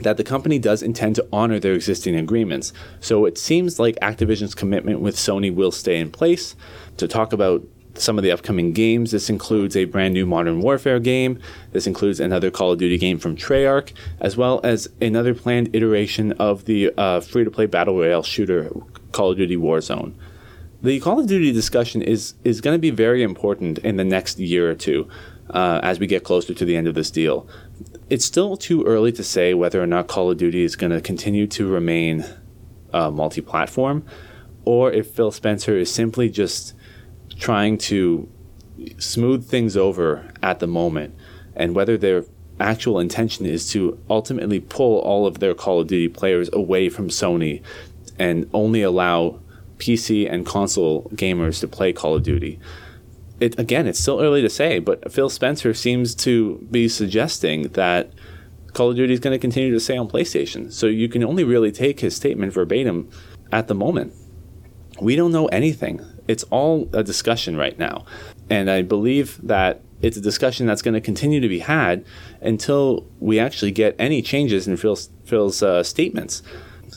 that 0.00 0.16
the 0.16 0.24
company 0.24 0.58
does 0.58 0.82
intend 0.82 1.16
to 1.16 1.26
honor 1.32 1.58
their 1.58 1.74
existing 1.74 2.16
agreements. 2.16 2.72
So 3.00 3.24
it 3.24 3.38
seems 3.38 3.78
like 3.78 3.96
Activision's 4.02 4.54
commitment 4.54 5.00
with 5.00 5.16
Sony 5.16 5.54
will 5.54 5.72
stay 5.72 5.98
in 5.98 6.10
place. 6.10 6.54
To 6.98 7.08
talk 7.08 7.32
about 7.32 7.62
some 7.98 8.18
of 8.18 8.24
the 8.24 8.30
upcoming 8.30 8.72
games. 8.72 9.10
This 9.10 9.30
includes 9.30 9.76
a 9.76 9.84
brand 9.84 10.14
new 10.14 10.26
Modern 10.26 10.60
Warfare 10.60 11.00
game. 11.00 11.40
This 11.72 11.86
includes 11.86 12.20
another 12.20 12.50
Call 12.50 12.72
of 12.72 12.78
Duty 12.78 12.98
game 12.98 13.18
from 13.18 13.36
Treyarch, 13.36 13.92
as 14.20 14.36
well 14.36 14.60
as 14.62 14.88
another 15.00 15.34
planned 15.34 15.74
iteration 15.74 16.32
of 16.32 16.64
the 16.64 16.92
uh, 16.96 17.20
free 17.20 17.44
to 17.44 17.50
play 17.50 17.66
Battle 17.66 17.96
Royale 17.96 18.22
shooter 18.22 18.70
Call 19.16 19.30
of 19.30 19.38
Duty 19.38 19.56
Warzone. 19.56 20.12
The 20.82 21.00
Call 21.00 21.18
of 21.18 21.26
Duty 21.26 21.50
discussion 21.50 22.02
is, 22.02 22.34
is 22.44 22.60
going 22.60 22.74
to 22.74 22.78
be 22.78 22.90
very 22.90 23.22
important 23.22 23.78
in 23.78 23.96
the 23.96 24.04
next 24.04 24.38
year 24.38 24.70
or 24.70 24.74
two 24.74 25.08
uh, 25.48 25.80
as 25.82 25.98
we 25.98 26.06
get 26.06 26.22
closer 26.22 26.52
to 26.52 26.64
the 26.66 26.76
end 26.76 26.86
of 26.86 26.94
this 26.94 27.10
deal. 27.10 27.48
It's 28.10 28.26
still 28.26 28.58
too 28.58 28.84
early 28.84 29.12
to 29.12 29.24
say 29.24 29.54
whether 29.54 29.82
or 29.82 29.86
not 29.86 30.06
Call 30.06 30.30
of 30.30 30.36
Duty 30.36 30.64
is 30.64 30.76
going 30.76 30.92
to 30.92 31.00
continue 31.00 31.46
to 31.46 31.66
remain 31.66 32.26
uh, 32.92 33.10
multi 33.10 33.40
platform 33.40 34.04
or 34.66 34.92
if 34.92 35.10
Phil 35.12 35.30
Spencer 35.30 35.78
is 35.78 35.90
simply 35.90 36.28
just 36.28 36.74
trying 37.38 37.78
to 37.78 38.28
smooth 38.98 39.48
things 39.48 39.78
over 39.78 40.30
at 40.42 40.60
the 40.60 40.66
moment 40.66 41.14
and 41.54 41.74
whether 41.74 41.96
their 41.96 42.24
actual 42.60 43.00
intention 43.00 43.46
is 43.46 43.70
to 43.70 43.98
ultimately 44.10 44.60
pull 44.60 44.98
all 44.98 45.26
of 45.26 45.38
their 45.38 45.54
Call 45.54 45.80
of 45.80 45.86
Duty 45.86 46.08
players 46.08 46.50
away 46.52 46.90
from 46.90 47.08
Sony 47.08 47.62
and 48.18 48.48
only 48.52 48.82
allow 48.82 49.40
PC 49.78 50.30
and 50.30 50.46
console 50.46 51.04
gamers 51.14 51.60
to 51.60 51.68
play 51.68 51.92
Call 51.92 52.14
of 52.14 52.22
Duty. 52.22 52.58
It 53.38 53.58
again, 53.58 53.86
it's 53.86 54.00
still 54.00 54.20
early 54.20 54.40
to 54.42 54.48
say, 54.48 54.78
but 54.78 55.12
Phil 55.12 55.28
Spencer 55.28 55.74
seems 55.74 56.14
to 56.16 56.66
be 56.70 56.88
suggesting 56.88 57.68
that 57.72 58.10
Call 58.72 58.90
of 58.90 58.96
Duty 58.96 59.12
is 59.12 59.20
going 59.20 59.34
to 59.34 59.38
continue 59.38 59.72
to 59.72 59.80
stay 59.80 59.96
on 59.96 60.08
PlayStation. 60.08 60.72
So 60.72 60.86
you 60.86 61.08
can 61.08 61.22
only 61.22 61.44
really 61.44 61.72
take 61.72 62.00
his 62.00 62.16
statement 62.16 62.52
verbatim 62.52 63.10
at 63.52 63.68
the 63.68 63.74
moment. 63.74 64.14
We 65.00 65.16
don't 65.16 65.32
know 65.32 65.46
anything 65.46 66.00
it's 66.28 66.44
all 66.44 66.88
a 66.92 67.02
discussion 67.02 67.56
right 67.56 67.78
now. 67.78 68.04
And 68.50 68.70
I 68.70 68.82
believe 68.82 69.40
that 69.42 69.82
it's 70.02 70.16
a 70.16 70.20
discussion 70.20 70.66
that's 70.66 70.82
going 70.82 70.94
to 70.94 71.00
continue 71.00 71.40
to 71.40 71.48
be 71.48 71.60
had 71.60 72.04
until 72.40 73.06
we 73.18 73.38
actually 73.38 73.70
get 73.70 73.96
any 73.98 74.22
changes 74.22 74.68
in 74.68 74.76
Phil's, 74.76 75.10
Phil's 75.24 75.62
uh, 75.62 75.82
statements. 75.82 76.42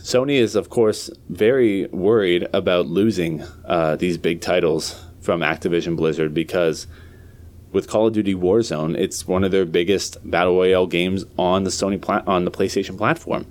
Sony 0.03 0.37
is, 0.37 0.55
of 0.55 0.69
course, 0.69 1.09
very 1.29 1.87
worried 1.87 2.47
about 2.53 2.87
losing 2.87 3.43
uh, 3.65 3.95
these 3.95 4.17
big 4.17 4.41
titles 4.41 5.03
from 5.19 5.41
Activision 5.41 5.95
Blizzard 5.95 6.33
because 6.33 6.87
with 7.71 7.87
Call 7.87 8.07
of 8.07 8.13
Duty 8.13 8.33
Warzone, 8.33 8.97
it's 8.97 9.27
one 9.27 9.43
of 9.43 9.51
their 9.51 9.65
biggest 9.65 10.17
battle 10.29 10.55
royale 10.55 10.87
games 10.87 11.25
on 11.37 11.63
the 11.63 11.69
Sony 11.69 12.01
pla- 12.01 12.23
on 12.25 12.45
the 12.45 12.51
PlayStation 12.51 12.97
platform. 12.97 13.45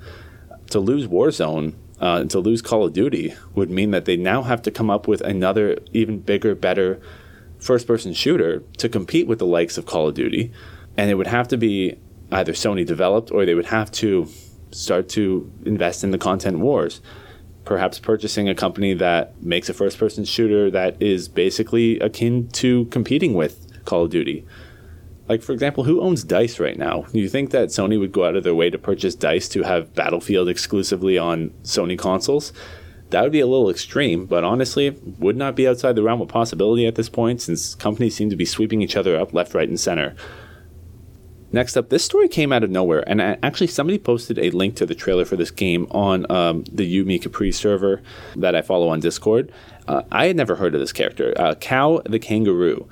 To 0.71 0.81
lose 0.81 1.07
Warzone 1.07 1.75
uh, 2.01 2.25
to 2.25 2.39
lose 2.39 2.63
Call 2.63 2.85
of 2.85 2.93
Duty 2.93 3.35
would 3.55 3.71
mean 3.71 3.91
that 3.91 4.05
they 4.05 4.17
now 4.17 4.43
have 4.43 4.63
to 4.63 4.71
come 4.71 4.91
up 4.91 5.09
with 5.09 5.21
another 5.21 5.79
even 5.93 6.21
bigger, 6.21 6.55
better 6.55 7.01
first 7.59 7.87
person 7.87 8.13
shooter 8.13 8.61
to 8.79 8.89
compete 8.89 9.27
with 9.27 9.39
the 9.39 9.47
likes 9.47 9.79
of 9.79 9.87
Call 9.87 10.09
of 10.09 10.15
Duty. 10.15 10.53
And 10.97 11.11
it 11.11 11.15
would 11.15 11.27
have 11.27 11.49
to 11.49 11.57
be 11.57 11.99
either 12.31 12.53
Sony 12.53 12.87
developed 12.87 13.31
or 13.31 13.45
they 13.45 13.55
would 13.55 13.67
have 13.67 13.91
to 13.93 14.29
start 14.71 15.09
to 15.11 15.51
invest 15.65 16.05
in 16.05 16.11
the 16.11 16.19
content 16.19 16.59
wars. 16.59 17.01
Perhaps 17.65 17.99
purchasing 17.99 18.49
a 18.49 18.55
company 18.55 18.95
that 18.95 19.43
makes 19.43 19.69
a 19.69 19.75
first 19.75 19.99
person 19.99 20.25
shooter 20.25 20.71
that 20.71 21.01
is 21.03 21.29
basically 21.29 21.99
akin 22.01 22.49
to 22.49 22.87
competing 22.87 23.35
with 23.35 23.85
Call 23.85 24.05
of 24.05 24.11
Duty. 24.11 24.47
Like, 25.29 25.43
for 25.43 25.53
example, 25.53 25.85
who 25.85 26.01
owns 26.01 26.25
DICE 26.25 26.59
right 26.59 26.79
now? 26.79 27.05
You 27.13 27.29
think 27.29 27.51
that 27.51 27.69
Sony 27.69 28.01
would 28.01 28.13
go 28.13 28.25
out 28.25 28.37
of 28.37 28.45
their 28.45 28.55
way 28.55 28.71
to 28.71 28.79
purchase 28.79 29.15
DICE 29.15 29.49
to 29.51 29.63
have 29.63 29.95
Battlefield 29.95 30.49
exclusively 30.49 31.19
on 31.19 31.51
Sony 31.63 31.99
consoles? 31.99 32.53
That 33.11 33.23
would 33.23 33.33
be 33.33 33.41
a 33.41 33.47
little 33.47 33.71
extreme, 33.71 34.27
but 34.27 34.45
honestly, 34.45 34.91
would 35.19 35.37
not 35.37 35.55
be 35.55 35.69
outside 35.69 35.97
the 35.97 36.03
realm 36.03 36.21
of 36.21 36.29
possibility 36.29 36.87
at 36.87 36.95
this 36.95 37.09
point 37.09 37.43
since 37.43 37.75
companies 37.75 38.15
seem 38.15 38.31
to 38.31 38.37
be 38.37 38.45
sweeping 38.45 38.81
each 38.81 38.97
other 38.97 39.19
up 39.19 39.35
left, 39.35 39.55
right, 39.55 39.69
and 39.69 39.81
center. 39.81 40.15
Next 41.51 41.77
up, 41.77 41.89
this 41.89 42.05
story 42.05 42.29
came 42.29 42.53
out 42.53 42.63
of 42.63 42.71
nowhere, 42.71 43.03
and 43.09 43.23
actually, 43.23 43.69
somebody 43.69 43.99
posted 43.99 44.39
a 44.39 44.51
link 44.51 44.77
to 44.77 44.87
the 44.87 44.95
trailer 44.95 45.25
for 45.25 45.37
this 45.37 45.51
game 45.51 45.87
on 45.91 46.31
um, 46.31 46.65
the 46.65 46.85
Yuumi 46.85 47.21
Capri 47.23 47.53
server 47.53 48.03
that 48.37 48.55
I 48.55 48.61
follow 48.61 48.89
on 48.89 49.01
Discord. 49.01 49.51
Uh, 49.87 50.03
I 50.13 50.27
had 50.27 50.37
never 50.37 50.57
heard 50.57 50.75
of 50.75 50.81
this 50.81 50.93
character, 50.93 51.33
uh, 51.39 51.55
Kao 51.59 52.03
the 52.05 52.19
Kangaroo 52.19 52.87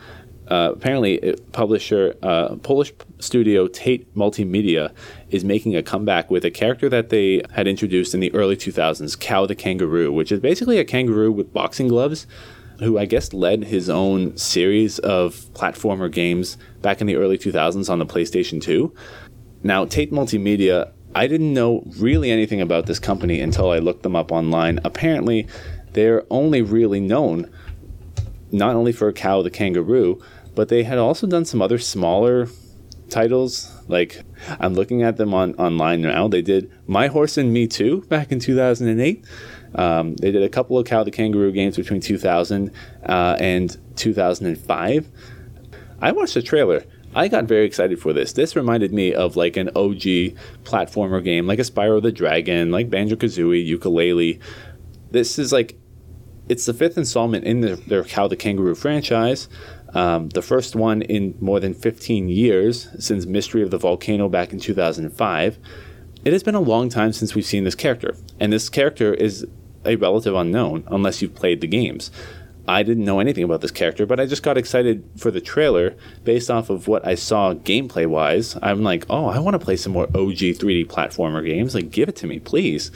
uh, 0.48 0.72
apparently, 0.74 1.34
publisher 1.52 2.14
uh, 2.22 2.54
Polish 2.56 2.92
studio 3.18 3.66
Tate 3.66 4.12
Multimedia 4.14 4.92
is 5.30 5.44
making 5.44 5.74
a 5.74 5.82
comeback 5.82 6.30
with 6.30 6.44
a 6.44 6.50
character 6.50 6.88
that 6.88 7.08
they 7.08 7.42
had 7.52 7.66
introduced 7.66 8.14
in 8.14 8.20
the 8.20 8.32
early 8.32 8.56
2000s, 8.56 9.18
Kao 9.18 9.46
the 9.46 9.56
Kangaroo, 9.56 10.12
which 10.12 10.30
is 10.30 10.38
basically 10.38 10.78
a 10.78 10.84
kangaroo 10.84 11.32
with 11.32 11.52
boxing 11.52 11.88
gloves, 11.88 12.26
who 12.78 12.98
I 12.98 13.06
guess 13.06 13.32
led 13.32 13.64
his 13.64 13.88
own 13.88 14.36
series 14.36 14.98
of 14.98 15.34
platformer 15.54 16.10
games 16.10 16.58
back 16.82 17.00
in 17.00 17.06
the 17.06 17.16
early 17.16 17.38
2000s 17.38 17.90
on 17.90 17.98
the 17.98 18.06
PlayStation 18.06 18.60
2. 18.60 18.94
Now, 19.62 19.84
Tate 19.84 20.12
Multimedia, 20.12 20.92
I 21.14 21.26
didn't 21.26 21.54
know 21.54 21.82
really 21.98 22.30
anything 22.30 22.60
about 22.60 22.86
this 22.86 22.98
company 22.98 23.40
until 23.40 23.70
I 23.70 23.78
looked 23.78 24.02
them 24.02 24.14
up 24.14 24.30
online. 24.30 24.80
Apparently, 24.84 25.46
they're 25.92 26.24
only 26.30 26.62
really 26.62 27.00
known 27.00 27.50
not 28.52 28.76
only 28.76 28.92
for 28.92 29.10
Kao 29.12 29.42
the 29.42 29.50
Kangaroo, 29.50 30.20
but 30.54 30.68
they 30.68 30.82
had 30.82 30.98
also 30.98 31.26
done 31.26 31.44
some 31.44 31.60
other 31.60 31.78
smaller 31.78 32.48
titles. 33.08 33.72
Like 33.88 34.22
I'm 34.60 34.74
looking 34.74 35.02
at 35.02 35.16
them 35.16 35.34
on 35.34 35.54
online 35.54 36.02
now. 36.02 36.28
They 36.28 36.42
did 36.42 36.70
My 36.86 37.08
Horse 37.08 37.36
and 37.36 37.52
Me 37.52 37.66
Too 37.66 38.02
back 38.02 38.32
in 38.32 38.38
2008. 38.38 39.24
Um, 39.76 40.16
they 40.16 40.32
did 40.32 40.42
a 40.42 40.48
couple 40.48 40.78
of 40.78 40.86
Kao 40.86 41.04
the 41.04 41.10
Kangaroo 41.10 41.52
games 41.52 41.76
between 41.76 42.00
2000 42.00 42.72
uh, 43.08 43.36
and 43.38 43.76
2005. 43.96 45.08
I 46.00 46.12
watched 46.12 46.34
the 46.34 46.42
trailer. 46.42 46.84
I 47.14 47.28
got 47.28 47.44
very 47.44 47.64
excited 47.64 47.98
for 47.98 48.12
this. 48.12 48.32
This 48.32 48.56
reminded 48.56 48.92
me 48.92 49.14
of 49.14 49.36
like 49.36 49.56
an 49.56 49.68
OG 49.70 50.34
platformer 50.64 51.22
game, 51.22 51.46
like 51.46 51.58
a 51.58 51.62
Spyro 51.62 52.02
the 52.02 52.12
Dragon, 52.12 52.70
like 52.70 52.90
Banjo 52.90 53.16
Kazooie, 53.16 53.66
Yooka-Laylee. 53.66 54.40
This 55.10 55.38
is 55.38 55.52
like 55.52 55.78
it's 56.48 56.66
the 56.66 56.74
fifth 56.74 56.96
installment 56.96 57.44
in 57.44 57.60
their, 57.60 57.76
their 57.76 58.04
Kao 58.04 58.28
the 58.28 58.36
Kangaroo 58.36 58.74
franchise. 58.74 59.48
Um, 59.94 60.28
the 60.28 60.42
first 60.42 60.76
one 60.76 61.02
in 61.02 61.36
more 61.40 61.58
than 61.58 61.74
15 61.74 62.28
years 62.28 62.88
since 62.98 63.24
Mystery 63.24 63.62
of 63.62 63.70
the 63.70 63.78
Volcano 63.78 64.28
back 64.28 64.52
in 64.52 64.60
2005. 64.60 65.58
It 66.24 66.32
has 66.32 66.42
been 66.42 66.54
a 66.54 66.60
long 66.60 66.88
time 66.88 67.12
since 67.12 67.34
we've 67.34 67.46
seen 67.46 67.64
this 67.64 67.74
character, 67.74 68.16
and 68.40 68.52
this 68.52 68.68
character 68.68 69.14
is 69.14 69.46
a 69.86 69.96
relative 69.96 70.34
unknown 70.34 70.84
unless 70.88 71.22
you've 71.22 71.34
played 71.34 71.60
the 71.60 71.66
games. 71.66 72.10
I 72.68 72.82
didn't 72.82 73.04
know 73.04 73.20
anything 73.20 73.44
about 73.44 73.60
this 73.60 73.70
character, 73.70 74.06
but 74.06 74.18
I 74.18 74.26
just 74.26 74.42
got 74.42 74.58
excited 74.58 75.08
for 75.16 75.30
the 75.30 75.40
trailer 75.40 75.94
based 76.24 76.50
off 76.50 76.68
of 76.68 76.88
what 76.88 77.06
I 77.06 77.14
saw 77.14 77.54
gameplay 77.54 78.06
wise. 78.06 78.56
I'm 78.60 78.82
like, 78.82 79.06
oh, 79.08 79.26
I 79.26 79.38
want 79.38 79.54
to 79.54 79.64
play 79.64 79.76
some 79.76 79.92
more 79.92 80.04
OG 80.08 80.58
3D 80.58 80.86
platformer 80.86 81.46
games. 81.46 81.74
Like, 81.74 81.90
give 81.90 82.08
it 82.08 82.16
to 82.16 82.26
me, 82.26 82.40
please. 82.40 82.90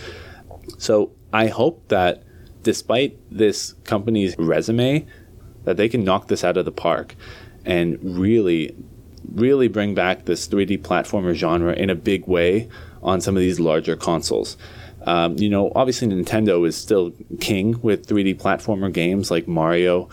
So 0.79 1.13
I 1.33 1.47
hope 1.47 1.87
that 1.89 2.25
despite 2.63 3.17
this 3.31 3.75
company's 3.85 4.37
resume, 4.39 5.07
that 5.65 5.77
they 5.77 5.89
can 5.89 6.05
knock 6.05 6.29
this 6.29 6.43
out 6.43 6.57
of 6.57 6.65
the 6.65 6.73
park 6.73 7.15
and 7.65 7.99
really, 8.03 8.75
really 9.33 9.69
bring 9.69 9.95
back 9.95 10.25
this 10.25 10.49
3D 10.49 10.81
platformer 10.81 11.35
genre 11.35 11.73
in 11.75 11.91
a 11.91 11.95
big 11.95 12.27
way 12.27 12.69
on 13.03 13.21
some 13.21 13.37
of 13.37 13.41
these 13.41 13.61
larger 13.61 13.95
consoles. 13.95 14.57
Um, 15.07 15.37
you 15.39 15.49
know, 15.49 15.73
obviously 15.75 16.09
Nintendo 16.09 16.67
is 16.67 16.77
still 16.77 17.13
king 17.41 17.81
with 17.83 18.07
3D 18.07 18.37
platformer 18.37 18.93
games 18.93 19.31
like 19.31 19.49
Mario, 19.49 20.09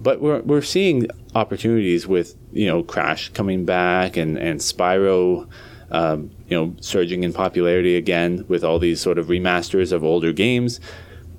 but 0.00 0.20
we're 0.20 0.40
we're 0.42 0.62
seeing 0.62 1.06
opportunities 1.34 2.06
with 2.06 2.36
you 2.52 2.66
know 2.66 2.82
Crash 2.82 3.30
coming 3.30 3.64
back 3.64 4.16
and 4.16 4.38
and 4.38 4.60
Spyro. 4.60 5.48
Um, 5.92 6.30
you 6.46 6.56
know, 6.56 6.76
surging 6.80 7.24
in 7.24 7.32
popularity 7.32 7.96
again 7.96 8.44
with 8.46 8.62
all 8.62 8.78
these 8.78 9.00
sort 9.00 9.18
of 9.18 9.26
remasters 9.26 9.90
of 9.90 10.04
older 10.04 10.32
games. 10.32 10.78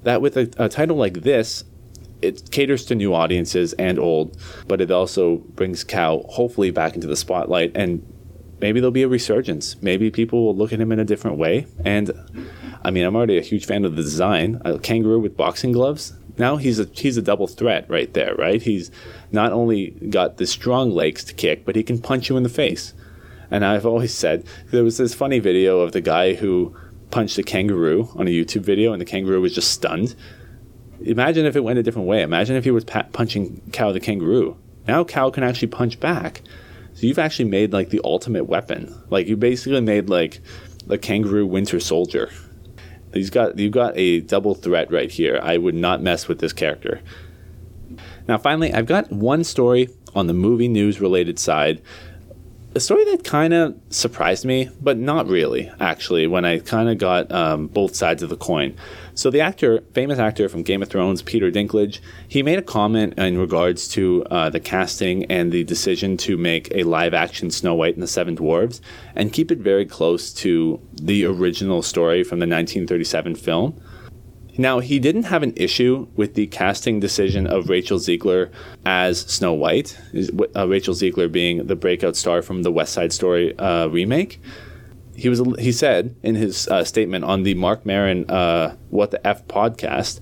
That 0.03 0.21
with 0.21 0.35
a, 0.35 0.51
a 0.57 0.67
title 0.67 0.97
like 0.97 1.21
this, 1.21 1.63
it 2.21 2.51
caters 2.51 2.83
to 2.87 2.95
new 2.95 3.13
audiences 3.13 3.71
and 3.73 3.97
old, 3.97 4.37
but 4.67 4.81
it 4.81 4.91
also 4.91 5.37
brings 5.37 5.85
Kao 5.85 6.25
hopefully 6.27 6.69
back 6.69 6.95
into 6.95 7.07
the 7.07 7.15
spotlight 7.15 7.71
and 7.75 8.05
maybe 8.61 8.79
there'll 8.79 8.91
be 8.91 9.03
a 9.03 9.07
resurgence. 9.07 9.81
Maybe 9.81 10.11
people 10.11 10.45
will 10.45 10.55
look 10.55 10.71
at 10.71 10.79
him 10.79 10.91
in 10.91 10.99
a 10.99 11.05
different 11.05 11.37
way. 11.37 11.65
And 11.83 12.11
I 12.83 12.91
mean, 12.91 13.05
I'm 13.05 13.15
already 13.15 13.37
a 13.37 13.41
huge 13.41 13.65
fan 13.65 13.85
of 13.85 13.95
the 13.95 14.01
design. 14.01 14.61
A 14.65 14.79
kangaroo 14.79 15.19
with 15.19 15.37
boxing 15.37 15.71
gloves. 15.71 16.13
Now 16.37 16.57
he's 16.57 16.79
a 16.79 16.85
he's 16.85 17.17
a 17.17 17.21
double 17.21 17.47
threat 17.47 17.89
right 17.89 18.11
there, 18.13 18.35
right? 18.35 18.61
He's 18.61 18.89
not 19.31 19.51
only 19.51 19.91
got 20.09 20.37
the 20.37 20.47
strong 20.47 20.91
legs 20.91 21.23
to 21.25 21.33
kick, 21.33 21.65
but 21.65 21.75
he 21.75 21.83
can 21.83 21.99
punch 21.99 22.29
you 22.29 22.37
in 22.37 22.43
the 22.43 22.49
face. 22.49 22.93
And 23.51 23.65
I've 23.65 23.85
always 23.85 24.13
said 24.13 24.45
there 24.71 24.83
was 24.83 24.97
this 24.97 25.13
funny 25.13 25.39
video 25.39 25.81
of 25.81 25.91
the 25.91 26.01
guy 26.01 26.33
who 26.33 26.75
punched 27.11 27.37
a 27.37 27.43
kangaroo 27.43 28.09
on 28.15 28.27
a 28.27 28.31
YouTube 28.31 28.61
video, 28.61 28.93
and 28.93 29.01
the 29.01 29.05
kangaroo 29.05 29.41
was 29.41 29.53
just 29.53 29.71
stunned. 29.71 30.15
Imagine 31.01 31.45
if 31.45 31.55
it 31.55 31.63
went 31.63 31.79
a 31.79 31.83
different 31.83 32.07
way. 32.07 32.21
Imagine 32.21 32.55
if 32.55 32.63
he 32.63 32.71
was 32.71 32.85
pa- 32.85 33.07
punching 33.11 33.61
Kao 33.73 33.91
the 33.91 33.99
kangaroo. 33.99 34.57
Now 34.87 35.03
Kao 35.03 35.29
can 35.29 35.43
actually 35.43 35.67
punch 35.67 35.99
back. 35.99 36.41
So 36.93 37.07
you've 37.07 37.19
actually 37.19 37.49
made 37.49 37.73
like 37.73 37.89
the 37.89 38.01
ultimate 38.03 38.45
weapon. 38.45 38.95
Like 39.09 39.27
you 39.27 39.35
basically 39.37 39.81
made 39.81 40.09
like 40.09 40.41
a 40.89 40.97
kangaroo 40.97 41.45
winter 41.45 41.79
soldier. 41.79 42.31
He's 43.13 43.29
got 43.29 43.57
you've 43.57 43.73
got 43.73 43.97
a 43.97 44.21
double 44.21 44.55
threat 44.55 44.91
right 44.91 45.11
here. 45.11 45.39
I 45.41 45.57
would 45.57 45.75
not 45.75 46.01
mess 46.01 46.27
with 46.27 46.39
this 46.39 46.53
character. 46.53 47.01
Now, 48.27 48.37
finally, 48.37 48.73
I've 48.73 48.85
got 48.85 49.11
one 49.11 49.43
story 49.43 49.89
on 50.15 50.27
the 50.27 50.33
movie 50.33 50.67
news 50.67 51.01
related 51.01 51.39
side 51.39 51.81
a 52.73 52.79
story 52.79 53.03
that 53.05 53.23
kind 53.23 53.53
of 53.53 53.75
surprised 53.89 54.45
me, 54.45 54.69
but 54.81 54.97
not 54.97 55.27
really, 55.27 55.71
actually, 55.79 56.27
when 56.27 56.45
I 56.45 56.59
kind 56.59 56.89
of 56.89 56.97
got 56.97 57.31
um, 57.31 57.67
both 57.67 57.95
sides 57.95 58.23
of 58.23 58.29
the 58.29 58.37
coin. 58.37 58.75
So, 59.13 59.29
the 59.29 59.41
actor, 59.41 59.83
famous 59.93 60.19
actor 60.19 60.47
from 60.47 60.63
Game 60.63 60.81
of 60.81 60.89
Thrones, 60.89 61.21
Peter 61.21 61.51
Dinklage, 61.51 61.99
he 62.27 62.43
made 62.43 62.57
a 62.57 62.61
comment 62.61 63.17
in 63.17 63.37
regards 63.37 63.87
to 63.89 64.23
uh, 64.31 64.49
the 64.49 64.59
casting 64.59 65.25
and 65.25 65.51
the 65.51 65.63
decision 65.63 66.17
to 66.17 66.37
make 66.37 66.73
a 66.73 66.83
live 66.83 67.13
action 67.13 67.51
Snow 67.51 67.75
White 67.75 67.95
and 67.95 68.03
the 68.03 68.07
Seven 68.07 68.37
Dwarves 68.37 68.79
and 69.15 69.33
keep 69.33 69.51
it 69.51 69.59
very 69.59 69.85
close 69.85 70.31
to 70.33 70.79
the 70.93 71.25
original 71.25 71.81
story 71.81 72.23
from 72.23 72.39
the 72.39 72.47
1937 72.47 73.35
film. 73.35 73.81
Now, 74.57 74.79
he 74.79 74.99
didn't 74.99 75.23
have 75.23 75.43
an 75.43 75.53
issue 75.55 76.07
with 76.15 76.35
the 76.35 76.47
casting 76.47 76.99
decision 76.99 77.47
of 77.47 77.69
Rachel 77.69 77.99
Zegler 77.99 78.51
as 78.85 79.21
Snow 79.21 79.53
White, 79.53 79.97
uh, 80.55 80.67
Rachel 80.67 80.93
Zegler 80.93 81.31
being 81.31 81.67
the 81.67 81.75
breakout 81.75 82.15
star 82.15 82.41
from 82.41 82.63
the 82.63 82.71
West 82.71 82.93
Side 82.93 83.13
Story 83.13 83.57
uh, 83.57 83.87
remake. 83.87 84.41
He 85.21 85.29
was 85.29 85.39
he 85.59 85.71
said 85.71 86.15
in 86.23 86.33
his 86.33 86.67
uh, 86.67 86.83
statement 86.83 87.25
on 87.25 87.43
the 87.43 87.53
Marc 87.53 87.85
Maron 87.85 88.27
uh, 88.27 88.75
What 88.89 89.11
the 89.11 89.25
F 89.25 89.45
podcast, 89.47 90.19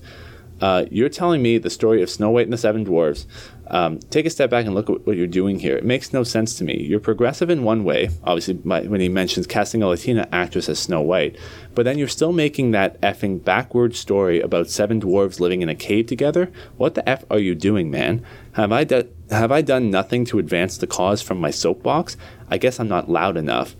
uh, 0.60 0.84
"You're 0.90 1.08
telling 1.08 1.40
me 1.40 1.56
the 1.56 1.70
story 1.70 2.02
of 2.02 2.10
Snow 2.10 2.30
White 2.30 2.44
and 2.44 2.52
the 2.52 2.58
Seven 2.58 2.84
Dwarves 2.84 3.24
um, 3.70 4.00
take 4.10 4.26
a 4.26 4.30
step 4.30 4.50
back 4.50 4.66
and 4.66 4.74
look 4.74 4.90
at 4.90 5.06
what 5.06 5.16
you're 5.16 5.26
doing 5.26 5.58
here. 5.58 5.76
It 5.76 5.84
makes 5.84 6.12
no 6.12 6.24
sense 6.24 6.54
to 6.58 6.64
me. 6.64 6.82
You're 6.82 7.00
progressive 7.00 7.48
in 7.50 7.62
one 7.62 7.84
way, 7.84 8.10
obviously, 8.24 8.54
when 8.54 9.00
he 9.00 9.08
mentions 9.08 9.46
casting 9.46 9.82
a 9.82 9.86
Latina 9.86 10.28
actress 10.32 10.68
as 10.68 10.78
Snow 10.80 11.00
White, 11.00 11.38
but 11.74 11.84
then 11.84 11.96
you're 11.96 12.08
still 12.08 12.32
making 12.32 12.72
that 12.72 13.00
effing 13.00 13.42
backward 13.42 13.94
story 13.94 14.40
about 14.40 14.68
seven 14.68 15.00
dwarves 15.00 15.40
living 15.40 15.62
in 15.62 15.68
a 15.68 15.74
cave 15.74 16.06
together. 16.06 16.50
What 16.76 16.94
the 16.94 17.08
f 17.08 17.24
are 17.30 17.38
you 17.38 17.54
doing, 17.54 17.90
man? 17.90 18.24
Have 18.52 18.72
I 18.72 18.84
done 18.84 19.08
have 19.30 19.52
I 19.52 19.62
done 19.62 19.90
nothing 19.90 20.24
to 20.26 20.40
advance 20.40 20.76
the 20.76 20.88
cause 20.88 21.22
from 21.22 21.40
my 21.40 21.50
soapbox? 21.50 22.16
I 22.48 22.58
guess 22.58 22.80
I'm 22.80 22.88
not 22.88 23.08
loud 23.08 23.36
enough. 23.36 23.76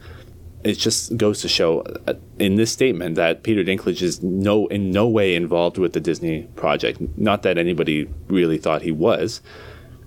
It 0.63 0.75
just 0.75 1.17
goes 1.17 1.41
to 1.41 1.49
show 1.49 1.81
uh, 2.07 2.15
in 2.39 2.57
this 2.57 2.71
statement 2.71 3.15
that 3.15 3.43
Peter 3.43 3.65
Dinklage 3.65 4.03
is 4.03 4.23
no 4.23 4.67
in 4.67 4.91
no 4.91 5.09
way 5.09 5.35
involved 5.35 5.79
with 5.79 5.95
the 5.95 6.01
Disney 6.01 6.43
project. 6.55 7.01
Not 7.17 7.43
that 7.43 7.57
anybody 7.57 8.09
really 8.29 8.59
thought 8.59 8.83
he 8.83 8.93
was. 8.93 9.41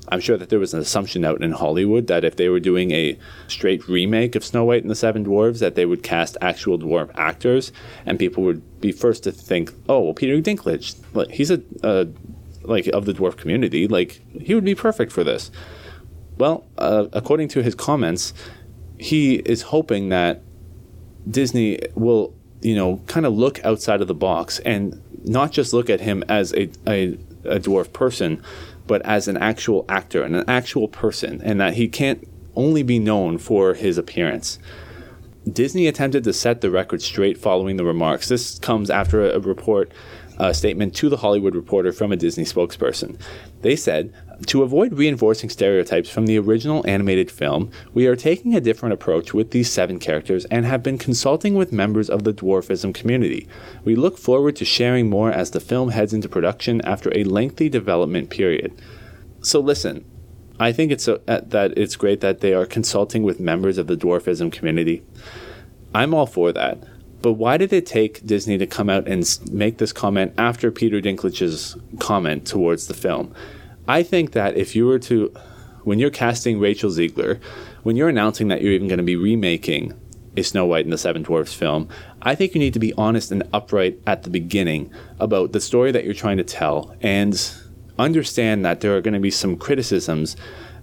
I'm 0.09 0.19
sure 0.19 0.37
that 0.37 0.49
there 0.49 0.59
was 0.59 0.73
an 0.73 0.79
assumption 0.79 1.23
out 1.23 1.41
in 1.41 1.51
Hollywood 1.53 2.07
that 2.07 2.23
if 2.23 2.35
they 2.35 2.49
were 2.49 2.59
doing 2.59 2.91
a 2.91 3.17
straight 3.47 3.87
remake 3.87 4.35
of 4.35 4.43
Snow 4.43 4.65
White 4.65 4.83
and 4.83 4.91
the 4.91 4.95
Seven 4.95 5.25
Dwarves, 5.25 5.59
that 5.59 5.75
they 5.75 5.85
would 5.85 6.03
cast 6.03 6.37
actual 6.41 6.77
dwarf 6.77 7.09
actors, 7.15 7.71
and 8.05 8.19
people 8.19 8.43
would 8.43 8.81
be 8.81 8.91
first 8.91 9.23
to 9.23 9.31
think, 9.31 9.71
"Oh, 9.87 10.01
well, 10.01 10.13
Peter 10.13 10.39
Dinklage, 10.41 10.95
he's 11.31 11.49
a 11.49 11.61
uh, 11.83 12.05
like 12.63 12.87
of 12.87 13.05
the 13.05 13.13
dwarf 13.13 13.37
community, 13.37 13.87
like 13.87 14.21
he 14.39 14.53
would 14.53 14.65
be 14.65 14.75
perfect 14.75 15.11
for 15.11 15.23
this." 15.23 15.49
Well, 16.37 16.65
uh, 16.77 17.05
according 17.13 17.47
to 17.49 17.63
his 17.63 17.75
comments, 17.75 18.33
he 19.03 19.35
is 19.35 19.63
hoping 19.63 20.07
that 20.09 20.41
Disney 21.29 21.77
will, 21.93 22.33
you 22.61 22.73
know, 22.73 23.01
kind 23.07 23.25
of 23.25 23.33
look 23.33 23.63
outside 23.65 23.99
of 23.99 24.07
the 24.07 24.13
box 24.13 24.59
and 24.59 25.01
not 25.25 25.51
just 25.51 25.73
look 25.73 25.89
at 25.89 25.99
him 25.99 26.23
as 26.29 26.53
a, 26.53 26.69
a, 26.87 27.17
a 27.43 27.59
dwarf 27.59 27.91
person, 27.91 28.41
but 28.87 29.01
as 29.05 29.27
an 29.27 29.35
actual 29.35 29.83
actor 29.89 30.23
and 30.23 30.37
an 30.37 30.45
actual 30.47 30.87
person, 30.87 31.41
and 31.41 31.59
that 31.59 31.73
he 31.73 31.89
can't 31.89 32.25
only 32.55 32.81
be 32.81 32.97
known 32.97 33.37
for 33.37 33.73
his 33.73 33.97
appearance. 33.97 34.57
Disney 35.51 35.87
attempted 35.87 36.23
to 36.23 36.31
set 36.31 36.61
the 36.61 36.71
record 36.71 37.01
straight 37.01 37.37
following 37.37 37.75
the 37.75 37.83
remarks. 37.83 38.29
This 38.29 38.57
comes 38.59 38.89
after 38.89 39.29
a 39.29 39.39
report 39.39 39.91
a 40.39 40.53
statement 40.53 40.95
to 40.95 41.09
the 41.09 41.17
Hollywood 41.17 41.55
Reporter 41.55 41.91
from 41.91 42.11
a 42.11 42.15
Disney 42.15 42.43
spokesperson. 42.43 43.19
They 43.61 43.75
said, 43.75 44.13
To 44.47 44.63
avoid 44.63 44.93
reinforcing 44.93 45.49
stereotypes 45.49 46.09
from 46.09 46.25
the 46.25 46.37
original 46.37 46.85
animated 46.87 47.31
film, 47.31 47.71
we 47.93 48.07
are 48.07 48.15
taking 48.15 48.55
a 48.55 48.61
different 48.61 48.93
approach 48.93 49.33
with 49.33 49.51
these 49.51 49.71
seven 49.71 49.99
characters 49.99 50.45
and 50.45 50.65
have 50.65 50.83
been 50.83 50.97
consulting 50.97 51.53
with 51.55 51.71
members 51.71 52.09
of 52.09 52.23
the 52.23 52.33
dwarfism 52.33 52.93
community. 52.93 53.47
We 53.85 53.95
look 53.95 54.17
forward 54.17 54.55
to 54.57 54.65
sharing 54.65 55.09
more 55.09 55.31
as 55.31 55.51
the 55.51 55.59
film 55.59 55.89
heads 55.89 56.13
into 56.13 56.27
production 56.27 56.81
after 56.81 57.11
a 57.15 57.23
lengthy 57.23 57.69
development 57.69 58.29
period. 58.29 58.73
So, 59.41 59.59
listen, 59.59 60.03
I 60.59 60.71
think 60.71 60.91
it's 60.91 61.07
a, 61.07 61.21
uh, 61.27 61.41
that 61.45 61.77
it's 61.77 61.95
great 61.95 62.21
that 62.21 62.41
they 62.41 62.53
are 62.53 62.65
consulting 62.65 63.23
with 63.23 63.39
members 63.39 63.77
of 63.77 63.87
the 63.87 63.97
dwarfism 63.97 64.51
community. 64.51 65.03
I'm 65.95 66.13
all 66.13 66.25
for 66.27 66.51
that. 66.51 66.79
But 67.21 67.33
why 67.33 67.55
did 67.57 67.71
it 67.71 67.85
take 67.85 68.25
Disney 68.25 68.57
to 68.57 68.67
come 68.67 68.89
out 68.89 69.07
and 69.07 69.25
make 69.49 69.77
this 69.77 69.93
comment 69.93 70.33
after 70.37 70.71
Peter 70.71 70.99
Dinklage's 70.99 71.77
comment 71.99 72.45
towards 72.45 72.87
the 72.87 72.93
film? 72.93 73.33
I 73.87 74.03
think 74.03 74.31
that 74.31 74.55
if 74.55 74.75
you 74.75 74.85
were 74.85 74.99
to, 74.99 75.33
when 75.83 75.99
you're 75.99 76.09
casting 76.09 76.59
Rachel 76.59 76.89
Zegler, 76.89 77.41
when 77.83 77.95
you're 77.95 78.09
announcing 78.09 78.47
that 78.47 78.61
you're 78.61 78.71
even 78.71 78.87
going 78.87 78.97
to 78.97 79.03
be 79.03 79.15
remaking 79.15 79.93
a 80.37 80.41
Snow 80.41 80.65
White 80.65 80.85
and 80.85 80.93
the 80.93 80.97
Seven 80.97 81.23
Dwarfs 81.23 81.53
film, 81.53 81.89
I 82.21 82.33
think 82.35 82.53
you 82.53 82.59
need 82.59 82.73
to 82.73 82.79
be 82.79 82.93
honest 82.93 83.31
and 83.31 83.43
upright 83.51 83.99
at 84.07 84.23
the 84.23 84.29
beginning 84.29 84.91
about 85.19 85.51
the 85.51 85.59
story 85.59 85.91
that 85.91 86.05
you're 86.05 86.13
trying 86.13 86.37
to 86.37 86.43
tell 86.43 86.95
and 87.01 87.53
understand 87.99 88.65
that 88.65 88.81
there 88.81 88.95
are 88.95 89.01
going 89.01 89.13
to 89.13 89.19
be 89.19 89.31
some 89.31 89.57
criticisms 89.57 90.35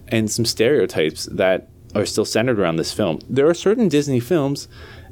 and 0.09 0.31
some 0.31 0.45
stereotypes 0.45 1.25
that 1.27 1.69
are 1.95 2.07
still 2.07 2.25
centered 2.25 2.61
around 2.61 2.77
this 2.77 2.93
film. 2.93 3.19
There 3.29 3.49
are 3.49 3.55
certain 3.55 3.89
Disney 3.89 4.21
films 4.21 4.69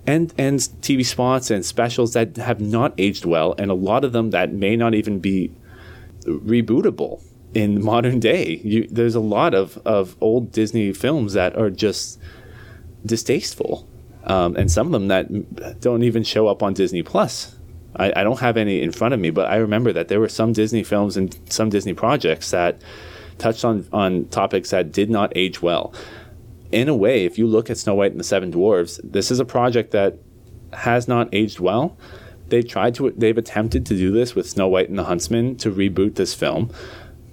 and 0.07 0.33
and 0.38 0.61
TV 0.61 1.05
spots 1.05 1.51
and 1.51 1.64
specials 1.64 2.12
that 2.12 2.37
have 2.37 2.61
not 2.61 2.94
aged 2.98 3.24
well, 3.24 3.55
and 3.59 3.70
a 3.70 3.74
lot 3.74 4.05
of 4.05 4.12
them 4.12 4.31
that 4.31 4.53
may 4.53 4.77
not 4.77 4.94
even 4.94 5.18
be 5.18 5.53
rebootable 6.24 7.22
in 7.55 7.83
modern 7.83 8.21
day. 8.21 8.61
You, 8.65 8.87
there's 8.91 9.15
a 9.15 9.21
lot 9.21 9.55
of 9.55 9.79
of 9.85 10.17
old 10.21 10.53
Disney 10.53 10.93
films 10.93 11.33
that 11.33 11.57
are 11.57 11.71
just 11.71 12.21
distasteful, 13.05 13.89
um, 14.25 14.57
and 14.57 14.71
some 14.71 14.87
of 14.89 14.93
them 14.93 15.09
that 15.09 15.81
don't 15.81 16.03
even 16.03 16.23
show 16.23 16.49
up 16.49 16.63
on 16.63 16.75
Disney 16.75 17.03
Plus. 17.03 17.55
I, 17.97 18.13
I 18.17 18.23
don't 18.23 18.41
have 18.41 18.57
any 18.57 18.83
in 18.83 18.93
front 18.93 19.15
of 19.15 19.21
me, 19.21 19.31
but 19.31 19.51
I 19.51 19.57
remember 19.57 19.93
that 19.93 20.09
there 20.09 20.21
were 20.21 20.29
some 20.29 20.53
Disney 20.53 20.85
films 20.85 21.17
and 21.17 21.37
some 21.51 21.71
Disney 21.71 21.95
projects 21.95 22.51
that 22.51 22.81
touched 23.39 23.65
on, 23.65 23.87
on 23.93 24.27
topics 24.27 24.71
that 24.71 24.93
did 24.93 25.11
not 25.11 25.33
age 25.37 25.63
well. 25.63 25.93
In 26.71 26.89
a 26.89 26.95
way, 26.95 27.25
if 27.25 27.39
you 27.39 27.47
look 27.47 27.71
at 27.71 27.79
Snow 27.79 27.95
White 27.95 28.11
and 28.11 28.21
the 28.21 28.25
Seven 28.25 28.51
Dwarfs, 28.51 29.01
this 29.03 29.31
is 29.31 29.41
a 29.41 29.45
project 29.45 29.93
that 29.93 30.19
has 30.73 31.09
not 31.09 31.29
aged 31.33 31.61
well. 31.61 31.97
They've 32.49 32.67
tried 32.67 32.95
to, 32.97 33.11
they've 33.17 33.39
attempted 33.39 33.87
to 33.87 33.95
do 33.95 34.11
this 34.11 34.35
with 34.35 34.49
Snow 34.49 34.69
White 34.69 34.89
and 34.89 34.99
the 34.99 35.05
Huntsman 35.05 35.57
to 35.57 35.71
reboot 35.71 36.17
this 36.17 36.35
film. 36.35 36.71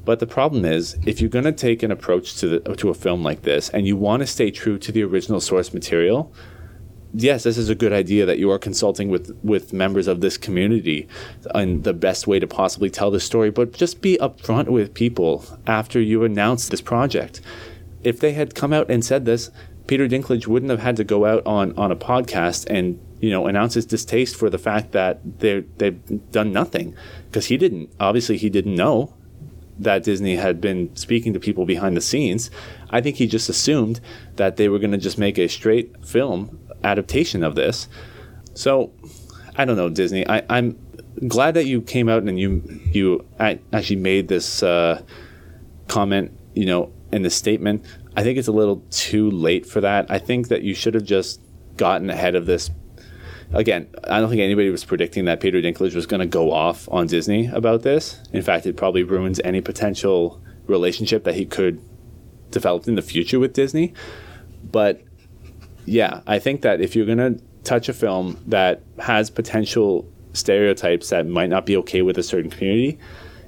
But 0.05 0.19
the 0.19 0.27
problem 0.27 0.63
is, 0.63 0.97
if 1.05 1.19
you're 1.19 1.29
going 1.29 1.45
to 1.45 1.51
take 1.51 1.81
an 1.81 1.91
approach 1.91 2.35
to 2.37 2.47
the, 2.47 2.75
to 2.75 2.89
a 2.89 2.93
film 2.93 3.23
like 3.23 3.41
this 3.41 3.69
and 3.69 3.87
you 3.87 3.97
want 3.97 4.21
to 4.21 4.27
stay 4.27 4.51
true 4.51 4.77
to 4.77 4.91
the 4.91 5.03
original 5.03 5.41
source 5.41 5.73
material, 5.73 6.31
yes, 7.13 7.43
this 7.43 7.57
is 7.57 7.69
a 7.69 7.75
good 7.75 7.91
idea 7.91 8.25
that 8.25 8.37
you 8.37 8.51
are 8.51 8.59
consulting 8.59 9.09
with 9.09 9.37
with 9.43 9.73
members 9.73 10.07
of 10.07 10.21
this 10.21 10.37
community 10.37 11.07
and 11.55 11.83
the 11.83 11.93
best 11.93 12.27
way 12.27 12.39
to 12.39 12.47
possibly 12.47 12.89
tell 12.89 13.09
the 13.09 13.19
story. 13.19 13.49
But 13.49 13.73
just 13.73 14.01
be 14.01 14.17
upfront 14.21 14.69
with 14.69 14.93
people 14.93 15.43
after 15.65 15.99
you 15.99 16.23
announce 16.23 16.69
this 16.69 16.81
project. 16.81 17.41
If 18.03 18.19
they 18.19 18.33
had 18.33 18.53
come 18.53 18.71
out 18.71 18.91
and 18.91 19.03
said 19.03 19.25
this, 19.25 19.49
Peter 19.87 20.07
Dinklage 20.07 20.45
wouldn't 20.45 20.69
have 20.69 20.81
had 20.81 20.95
to 20.97 21.03
go 21.03 21.25
out 21.25 21.45
on 21.47 21.75
on 21.77 21.91
a 21.91 21.95
podcast 21.95 22.67
and 22.69 22.99
you 23.19 23.31
know 23.31 23.47
announce 23.47 23.73
his 23.73 23.85
distaste 23.87 24.35
for 24.35 24.51
the 24.51 24.59
fact 24.59 24.91
that 24.91 25.39
they 25.39 25.61
they've 25.77 26.31
done 26.31 26.51
nothing 26.51 26.95
because 27.25 27.47
he 27.47 27.57
didn't 27.57 27.89
obviously 27.99 28.37
he 28.37 28.49
didn't 28.49 28.75
know 28.75 29.15
that 29.79 30.03
Disney 30.03 30.35
had 30.35 30.61
been 30.61 30.95
speaking 30.95 31.33
to 31.33 31.39
people 31.39 31.65
behind 31.65 31.97
the 31.97 32.01
scenes. 32.01 32.49
I 32.89 33.01
think 33.01 33.17
he 33.17 33.27
just 33.27 33.49
assumed 33.49 33.99
that 34.35 34.57
they 34.57 34.69
were 34.69 34.79
going 34.79 34.91
to 34.91 34.97
just 34.97 35.17
make 35.17 35.37
a 35.37 35.47
straight 35.47 36.05
film 36.05 36.59
adaptation 36.83 37.43
of 37.43 37.55
this. 37.55 37.87
So, 38.53 38.93
I 39.55 39.65
don't 39.65 39.75
know, 39.75 39.89
Disney. 39.89 40.25
I, 40.27 40.39
am 40.49 40.77
glad 41.27 41.55
that 41.55 41.65
you 41.65 41.81
came 41.81 42.09
out 42.09 42.23
and 42.23 42.39
you 42.39 42.63
you 42.91 43.25
actually 43.39 43.95
made 43.97 44.27
this 44.27 44.63
uh, 44.63 45.01
comment, 45.87 46.31
you 46.53 46.65
know, 46.65 46.91
in 47.11 47.23
the 47.23 47.29
statement. 47.29 47.85
I 48.15 48.23
think 48.23 48.37
it's 48.37 48.47
a 48.47 48.53
little 48.53 48.83
too 48.91 49.29
late 49.29 49.65
for 49.65 49.81
that. 49.81 50.09
I 50.09 50.19
think 50.19 50.47
that 50.47 50.61
you 50.61 50.73
should 50.73 50.93
have 50.93 51.03
just 51.03 51.41
gotten 51.75 52.09
ahead 52.09 52.35
of 52.35 52.45
this. 52.45 52.69
Again, 53.53 53.87
I 54.03 54.19
don't 54.19 54.29
think 54.29 54.41
anybody 54.41 54.69
was 54.69 54.83
predicting 54.83 55.25
that 55.25 55.39
Peter 55.39 55.61
Dinklage 55.61 55.95
was 55.95 56.05
going 56.05 56.19
to 56.19 56.25
go 56.25 56.51
off 56.51 56.89
on 56.91 57.07
Disney 57.07 57.47
about 57.47 57.83
this. 57.83 58.21
In 58.33 58.41
fact, 58.41 58.65
it 58.65 58.75
probably 58.75 59.03
ruins 59.03 59.39
any 59.43 59.61
potential 59.61 60.41
relationship 60.67 61.23
that 61.23 61.35
he 61.35 61.45
could 61.45 61.81
develop 62.51 62.87
in 62.87 62.95
the 62.95 63.01
future 63.01 63.39
with 63.39 63.53
Disney. 63.53 63.93
But 64.71 65.01
yeah, 65.85 66.21
I 66.25 66.39
think 66.39 66.61
that 66.61 66.81
if 66.81 66.95
you're 66.95 67.05
going 67.05 67.17
to 67.19 67.41
touch 67.63 67.89
a 67.89 67.93
film 67.93 68.41
that 68.47 68.81
has 68.99 69.29
potential 69.29 70.09
stereotypes 70.33 71.09
that 71.09 71.27
might 71.27 71.49
not 71.49 71.65
be 71.65 71.77
okay 71.77 72.01
with 72.01 72.17
a 72.17 72.23
certain 72.23 72.49
community, 72.49 72.99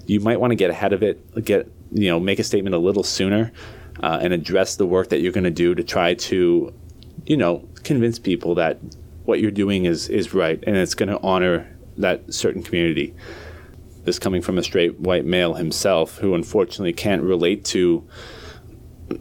you 0.05 0.19
might 0.19 0.39
want 0.39 0.51
to 0.51 0.55
get 0.55 0.69
ahead 0.69 0.93
of 0.93 1.03
it, 1.03 1.43
get 1.43 1.69
you 1.91 2.09
know, 2.09 2.19
make 2.19 2.39
a 2.39 2.43
statement 2.43 2.75
a 2.75 2.79
little 2.79 3.03
sooner, 3.03 3.51
uh, 4.01 4.19
and 4.21 4.33
address 4.33 4.75
the 4.75 4.85
work 4.85 5.09
that 5.09 5.19
you're 5.19 5.31
going 5.31 5.43
to 5.43 5.51
do 5.51 5.73
to 5.75 5.83
try 5.83 6.13
to, 6.13 6.73
you 7.25 7.37
know, 7.37 7.67
convince 7.83 8.19
people 8.19 8.55
that 8.55 8.79
what 9.27 9.41
you're 9.41 9.51
doing 9.51 9.85
is 9.85 10.07
is 10.07 10.33
right 10.33 10.63
and 10.65 10.77
it's 10.77 10.95
going 10.95 11.09
to 11.09 11.19
honor 11.21 11.67
that 11.97 12.33
certain 12.33 12.63
community. 12.63 13.13
This 14.05 14.19
coming 14.19 14.41
from 14.41 14.57
a 14.57 14.63
straight 14.63 14.99
white 14.99 15.25
male 15.25 15.55
himself, 15.55 16.17
who 16.19 16.33
unfortunately 16.33 16.93
can't 16.93 17.21
relate 17.21 17.65
to 17.65 18.07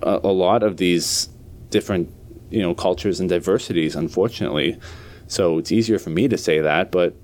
a, 0.02 0.20
a 0.22 0.32
lot 0.32 0.62
of 0.62 0.76
these 0.76 1.28
different 1.70 2.08
you 2.50 2.62
know 2.62 2.74
cultures 2.74 3.18
and 3.18 3.28
diversities 3.28 3.96
unfortunately 3.96 4.78
so 5.26 5.58
it's 5.58 5.72
easier 5.72 5.98
for 5.98 6.10
me 6.10 6.28
to 6.28 6.38
say 6.38 6.60
that 6.60 6.92
but 6.92 7.16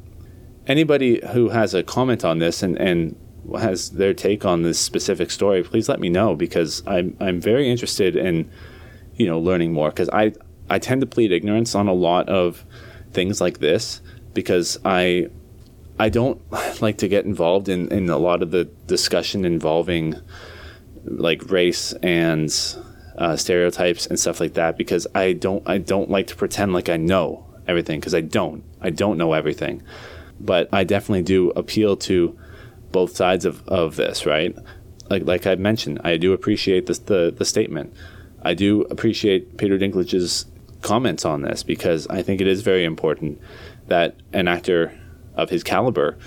anybody 0.67 1.21
who 1.33 1.49
has 1.49 1.75
a 1.75 1.83
comment 1.85 2.25
on 2.25 2.39
this 2.39 2.61
and 2.61 2.77
and 2.79 3.17
has 3.57 3.91
their 3.91 4.13
take 4.13 4.45
on 4.45 4.63
this 4.63 4.81
specific 4.81 5.31
story 5.31 5.63
please 5.63 5.89
let 5.89 6.01
me 6.01 6.09
know 6.09 6.35
because 6.35 6.83
i'm 6.89 7.17
i'm 7.21 7.41
very 7.41 7.71
interested 7.71 8.17
in 8.17 8.51
you 9.15 9.27
know 9.27 9.39
learning 9.39 9.73
more 9.73 9.91
because 9.91 10.09
i 10.11 10.33
i 10.73 10.79
tend 10.79 11.01
to 11.01 11.07
plead 11.07 11.33
ignorance 11.33 11.75
on 11.75 11.89
a 11.89 11.93
lot 11.93 12.29
of 12.29 12.65
things 13.13 13.41
like 13.41 13.59
this 13.59 14.01
because 14.35 14.79
i 14.85 15.29
i 15.99 16.09
don't 16.09 16.41
like 16.83 16.99
to 16.99 17.09
get 17.09 17.25
involved 17.25 17.69
in 17.69 17.91
in 17.93 18.09
a 18.09 18.19
lot 18.19 18.43
of 18.43 18.51
the 18.51 18.65
discussion 18.87 19.45
involving 19.45 20.15
like 21.05 21.51
race 21.51 21.93
and 22.03 22.77
uh, 23.17 23.37
stereotypes 23.37 24.07
and 24.07 24.19
stuff 24.19 24.41
like 24.41 24.55
that 24.55 24.77
because 24.77 25.07
I 25.15 25.33
don't 25.33 25.63
I 25.69 25.79
don't 25.79 26.11
like 26.11 26.29
to 26.29 26.37
pretend 26.37 26.73
like 26.73 26.89
I 26.89 26.97
know 26.97 27.47
everything 27.67 28.01
because 28.01 28.15
I 28.15 28.21
don't 28.21 28.65
I 28.81 28.91
don't 28.91 29.19
know 29.19 29.33
everything, 29.33 29.83
but 30.41 30.69
I 30.73 30.85
definitely 30.85 31.23
do 31.23 31.51
appeal 31.51 31.97
to 31.99 32.39
both 32.91 33.17
sides 33.17 33.45
of, 33.45 33.67
of 33.69 33.97
this 33.97 34.27
right. 34.27 34.57
Like 35.11 35.25
like 35.25 35.47
I 35.47 35.55
mentioned, 35.57 36.01
I 36.05 36.17
do 36.17 36.33
appreciate 36.33 36.87
the 36.87 37.35
the 37.37 37.45
statement. 37.45 37.95
I 38.45 38.55
do 38.55 38.83
appreciate 38.83 39.57
Peter 39.57 39.79
Dinklage's 39.79 40.47
comments 40.83 41.25
on 41.25 41.43
this 41.43 41.63
because 41.63 42.07
I 42.09 42.23
think 42.23 42.41
it 42.41 42.47
is 42.47 42.63
very 42.63 42.85
important 42.85 43.41
that 43.89 44.17
an 44.33 44.49
actor 44.49 44.99
of 45.35 45.51
his 45.51 45.63
caliber 45.63 46.19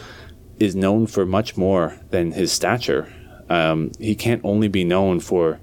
is 0.59 0.75
known 0.75 1.07
for 1.07 1.25
much 1.25 1.57
more 1.57 1.99
than 2.09 2.31
his 2.31 2.51
stature. 2.51 3.11
Um, 3.49 3.91
he 3.99 4.15
can't 4.15 4.41
only 4.43 4.67
be 4.67 4.83
known 4.83 5.19
for 5.19 5.59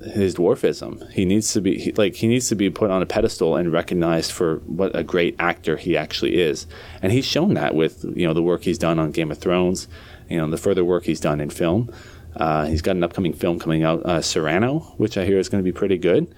his 0.00 0.34
dwarfism. 0.34 1.10
He 1.12 1.24
needs 1.24 1.52
to 1.52 1.60
be 1.60 1.78
he, 1.78 1.92
like 1.92 2.14
he 2.14 2.26
needs 2.26 2.48
to 2.48 2.54
be 2.54 2.68
put 2.70 2.90
on 2.90 3.02
a 3.02 3.06
pedestal 3.06 3.56
and 3.56 3.72
recognized 3.72 4.32
for 4.32 4.56
what 4.66 4.94
a 4.94 5.02
great 5.02 5.34
actor 5.38 5.76
he 5.76 5.96
actually 5.96 6.40
is. 6.40 6.66
And 7.02 7.12
he's 7.12 7.24
shown 7.24 7.54
that 7.54 7.74
with 7.74 8.04
you 8.14 8.26
know 8.26 8.34
the 8.34 8.42
work 8.42 8.64
he's 8.64 8.78
done 8.78 8.98
on 8.98 9.12
Game 9.12 9.30
of 9.30 9.38
Thrones, 9.38 9.88
you 10.28 10.36
know 10.38 10.50
the 10.50 10.58
further 10.58 10.84
work 10.84 11.04
he's 11.04 11.20
done 11.20 11.40
in 11.40 11.50
film. 11.50 11.90
Uh, 12.36 12.66
he's 12.66 12.82
got 12.82 12.96
an 12.96 13.04
upcoming 13.04 13.32
film 13.32 13.60
coming 13.60 13.84
out, 13.84 14.04
uh, 14.04 14.20
Cyrano, 14.20 14.80
which 14.96 15.16
I 15.16 15.24
hear 15.24 15.38
is 15.38 15.48
going 15.48 15.62
to 15.62 15.64
be 15.64 15.76
pretty 15.76 15.98
good. 15.98 16.34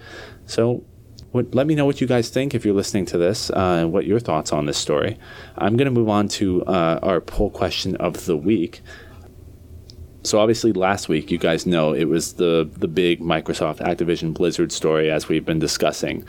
So. 0.46 0.84
What, 1.36 1.54
let 1.54 1.66
me 1.66 1.74
know 1.74 1.84
what 1.84 2.00
you 2.00 2.06
guys 2.06 2.30
think 2.30 2.54
if 2.54 2.64
you're 2.64 2.74
listening 2.74 3.04
to 3.06 3.18
this, 3.18 3.50
uh, 3.50 3.80
and 3.80 3.92
what 3.92 4.06
your 4.06 4.18
thoughts 4.18 4.54
on 4.54 4.64
this 4.64 4.78
story. 4.78 5.18
I'm 5.58 5.76
going 5.76 5.84
to 5.84 5.90
move 5.90 6.08
on 6.08 6.28
to 6.28 6.64
uh, 6.64 6.98
our 7.02 7.20
poll 7.20 7.50
question 7.50 7.94
of 7.96 8.24
the 8.24 8.38
week. 8.38 8.80
So 10.22 10.40
obviously 10.40 10.72
last 10.72 11.10
week 11.10 11.30
you 11.30 11.36
guys 11.36 11.66
know 11.66 11.92
it 11.92 12.06
was 12.06 12.32
the 12.32 12.66
the 12.78 12.88
big 12.88 13.20
Microsoft 13.20 13.80
Activision 13.80 14.32
Blizzard 14.32 14.72
story 14.72 15.10
as 15.10 15.28
we've 15.28 15.44
been 15.44 15.58
discussing. 15.58 16.24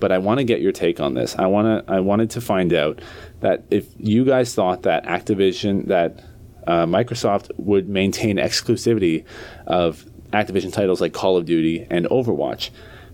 But 0.00 0.10
I 0.10 0.18
want 0.18 0.38
to 0.38 0.44
get 0.44 0.60
your 0.60 0.72
take 0.72 0.98
on 0.98 1.14
this. 1.14 1.36
I 1.38 1.46
want 1.46 1.86
to 1.86 1.92
I 1.92 2.00
wanted 2.00 2.28
to 2.30 2.40
find 2.40 2.72
out 2.72 3.00
that 3.38 3.66
if 3.70 3.86
you 3.98 4.24
guys 4.24 4.52
thought 4.52 4.82
that 4.82 5.04
Activision 5.04 5.86
that 5.86 6.24
uh, 6.66 6.86
Microsoft 6.86 7.52
would 7.56 7.88
maintain 7.88 8.36
exclusivity 8.36 9.24
of 9.68 10.04
Activision 10.32 10.72
titles 10.72 11.00
like 11.00 11.12
Call 11.12 11.36
of 11.36 11.44
Duty 11.44 11.86
and 11.88 12.04
Overwatch. 12.06 12.70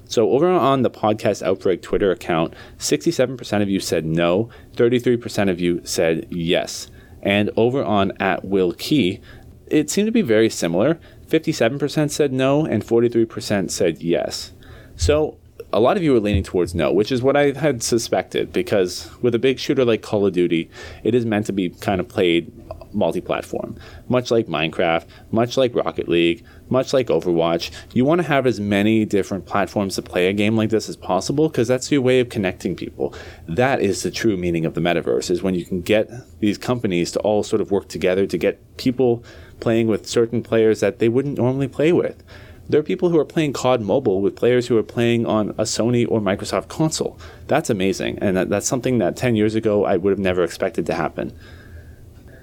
So, 0.07 0.31
over 0.31 0.49
on 0.49 0.83
the 0.83 0.91
Podcast 0.91 1.43
Outbreak 1.43 1.83
Twitter 1.83 2.11
account, 2.11 2.55
67% 2.79 3.63
of 3.63 3.71
you 3.71 3.81
said 3.81 4.05
no, 4.05 4.51
33% 4.75 5.51
of 5.51 5.61
you 5.61 5.81
said 5.85 6.27
yes. 6.31 6.91
And 7.23 7.51
over 7.57 7.83
on 7.83 8.13
at 8.21 8.45
Will 8.45 8.73
Kee, 8.73 9.21
it 9.67 9.91
seemed 9.91 10.07
to 10.07 10.13
be 10.13 10.23
very 10.23 10.51
similar. 10.51 11.01
57% 11.27 12.11
said 12.11 12.33
no, 12.33 12.67
and 12.67 12.85
43% 12.85 13.71
said 13.71 14.03
yes. 14.03 14.53
So 14.97 15.39
a 15.73 15.81
lot 15.81 15.97
of 15.97 16.03
you 16.03 16.15
are 16.15 16.21
leaning 16.21 16.43
towards 16.43 16.75
no, 16.75 16.93
which 16.93 17.11
is 17.11 17.23
what 17.23 17.37
I 17.37 17.53
had 17.53 17.83
suspected, 17.83 18.53
because 18.53 19.11
with 19.23 19.35
a 19.35 19.39
big 19.39 19.59
shooter 19.59 19.85
like 19.85 20.03
Call 20.03 20.27
of 20.27 20.33
Duty, 20.33 20.71
it 21.03 21.15
is 21.15 21.27
meant 21.27 21.47
to 21.47 21.53
be 21.53 21.71
kind 21.71 22.01
of 22.01 22.09
played 22.09 22.53
multi 22.95 23.21
platform. 23.21 23.77
Much 24.09 24.31
like 24.31 24.47
Minecraft, 24.47 25.07
much 25.33 25.57
like 25.57 25.75
Rocket 25.75 26.09
League, 26.09 26.45
much 26.69 26.93
like 26.93 27.09
Overwatch, 27.09 27.71
you 27.93 28.05
want 28.05 28.21
to 28.21 28.27
have 28.27 28.47
as 28.47 28.61
many 28.61 29.05
different 29.05 29.47
platforms 29.47 29.97
to 29.97 30.03
play 30.03 30.29
a 30.29 30.33
game 30.33 30.57
like 30.57 30.71
this 30.71 30.89
as 30.89 30.97
possible 30.97 31.49
because 31.49 31.69
that's 31.69 31.91
your 31.91 32.01
way 32.01 32.21
of 32.21 32.29
connecting 32.29 32.75
people. 32.75 33.15
That 33.47 33.81
is 33.81 34.03
the 34.03 34.11
true 34.11 34.37
meaning 34.37 34.65
of 34.65 34.75
the 34.75 34.81
metaverse, 34.81 35.31
is 35.31 35.43
when 35.43 35.55
you 35.55 35.65
can 35.65 35.81
get 35.83 36.11
these 36.41 36.59
companies 36.59 37.13
to 37.13 37.21
all 37.21 37.43
sort 37.43 37.61
of 37.61 37.71
work 37.71 37.89
together 37.89 38.27
to 38.27 38.39
get 38.39 38.77
people 38.77 39.25
playing 39.61 39.89
with 39.89 40.07
certain 40.07 40.43
players 40.43 40.81
that 40.81 40.99
they 40.99 41.09
wouldn't 41.09 41.39
normally 41.39 41.69
play 41.69 41.93
with. 41.93 42.23
There 42.69 42.81
are 42.81 42.85
people 42.85 43.11
who 43.11 43.19
are 43.19 43.27
playing 43.27 43.53
COD 43.53 43.83
Mobile 43.83 44.23
with 44.23 44.37
players 44.37 44.69
who 44.69 44.79
are 44.79 44.83
playing 44.83 45.27
on 45.27 45.51
a 45.51 45.65
Sony 45.65 46.07
or 46.09 46.19
Microsoft 46.21 46.69
console. 46.69 47.19
That's 47.47 47.69
amazing, 47.69 48.19
and 48.21 48.37
that, 48.37 48.49
that's 48.49 48.67
something 48.67 48.99
that 48.99 49.17
10 49.17 49.37
years 49.37 49.55
ago 49.55 49.85
I 49.85 49.99
would 49.99 50.11
have 50.11 50.19
never 50.19 50.43
expected 50.43 50.87
to 50.87 50.95
happen. 50.95 51.39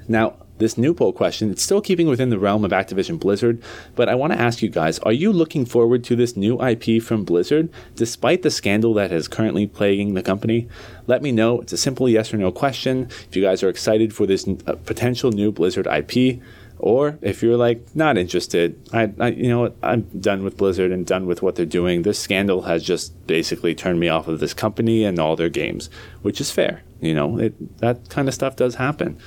Now, 0.07 0.35
this 0.61 0.77
new 0.77 0.93
poll 0.93 1.11
question, 1.11 1.51
it's 1.51 1.61
still 1.61 1.81
keeping 1.81 2.07
within 2.07 2.29
the 2.29 2.39
realm 2.39 2.63
of 2.63 2.71
Activision 2.71 3.19
Blizzard, 3.19 3.61
but 3.95 4.07
I 4.07 4.15
want 4.15 4.31
to 4.31 4.39
ask 4.39 4.61
you 4.61 4.69
guys 4.69 4.99
are 4.99 5.11
you 5.11 5.33
looking 5.33 5.65
forward 5.65 6.05
to 6.05 6.15
this 6.15 6.37
new 6.37 6.61
IP 6.63 7.03
from 7.03 7.25
Blizzard, 7.25 7.69
despite 7.95 8.43
the 8.43 8.51
scandal 8.51 8.93
that 8.93 9.11
is 9.11 9.27
currently 9.27 9.67
plaguing 9.67 10.13
the 10.13 10.23
company? 10.23 10.69
Let 11.07 11.21
me 11.21 11.33
know. 11.33 11.59
It's 11.59 11.73
a 11.73 11.77
simple 11.77 12.07
yes 12.07 12.33
or 12.33 12.37
no 12.37 12.51
question. 12.51 13.09
If 13.27 13.35
you 13.35 13.41
guys 13.41 13.63
are 13.63 13.69
excited 13.69 14.13
for 14.13 14.25
this 14.25 14.47
uh, 14.47 14.75
potential 14.85 15.31
new 15.31 15.51
Blizzard 15.51 15.87
IP, 15.87 16.39
Or 16.81 17.19
if 17.21 17.43
you're 17.43 17.57
like 17.57 17.95
not 17.95 18.17
interested, 18.17 18.75
I, 18.91 19.11
I 19.19 19.27
you 19.27 19.49
know 19.49 19.71
I'm 19.83 20.01
done 20.19 20.43
with 20.43 20.57
Blizzard 20.57 20.91
and 20.91 21.05
done 21.05 21.27
with 21.27 21.43
what 21.43 21.53
they're 21.55 21.65
doing. 21.79 22.01
This 22.01 22.17
scandal 22.17 22.63
has 22.63 22.83
just 22.83 23.27
basically 23.27 23.75
turned 23.75 23.99
me 23.99 24.09
off 24.09 24.27
of 24.27 24.39
this 24.39 24.55
company 24.55 25.03
and 25.03 25.19
all 25.19 25.35
their 25.35 25.49
games, 25.49 25.91
which 26.23 26.41
is 26.41 26.49
fair. 26.49 26.81
You 26.99 27.13
know, 27.13 27.37
it, 27.37 27.77
that 27.77 28.09
kind 28.09 28.27
of 28.27 28.33
stuff 28.33 28.55
does 28.55 28.75
happen. 28.75 29.19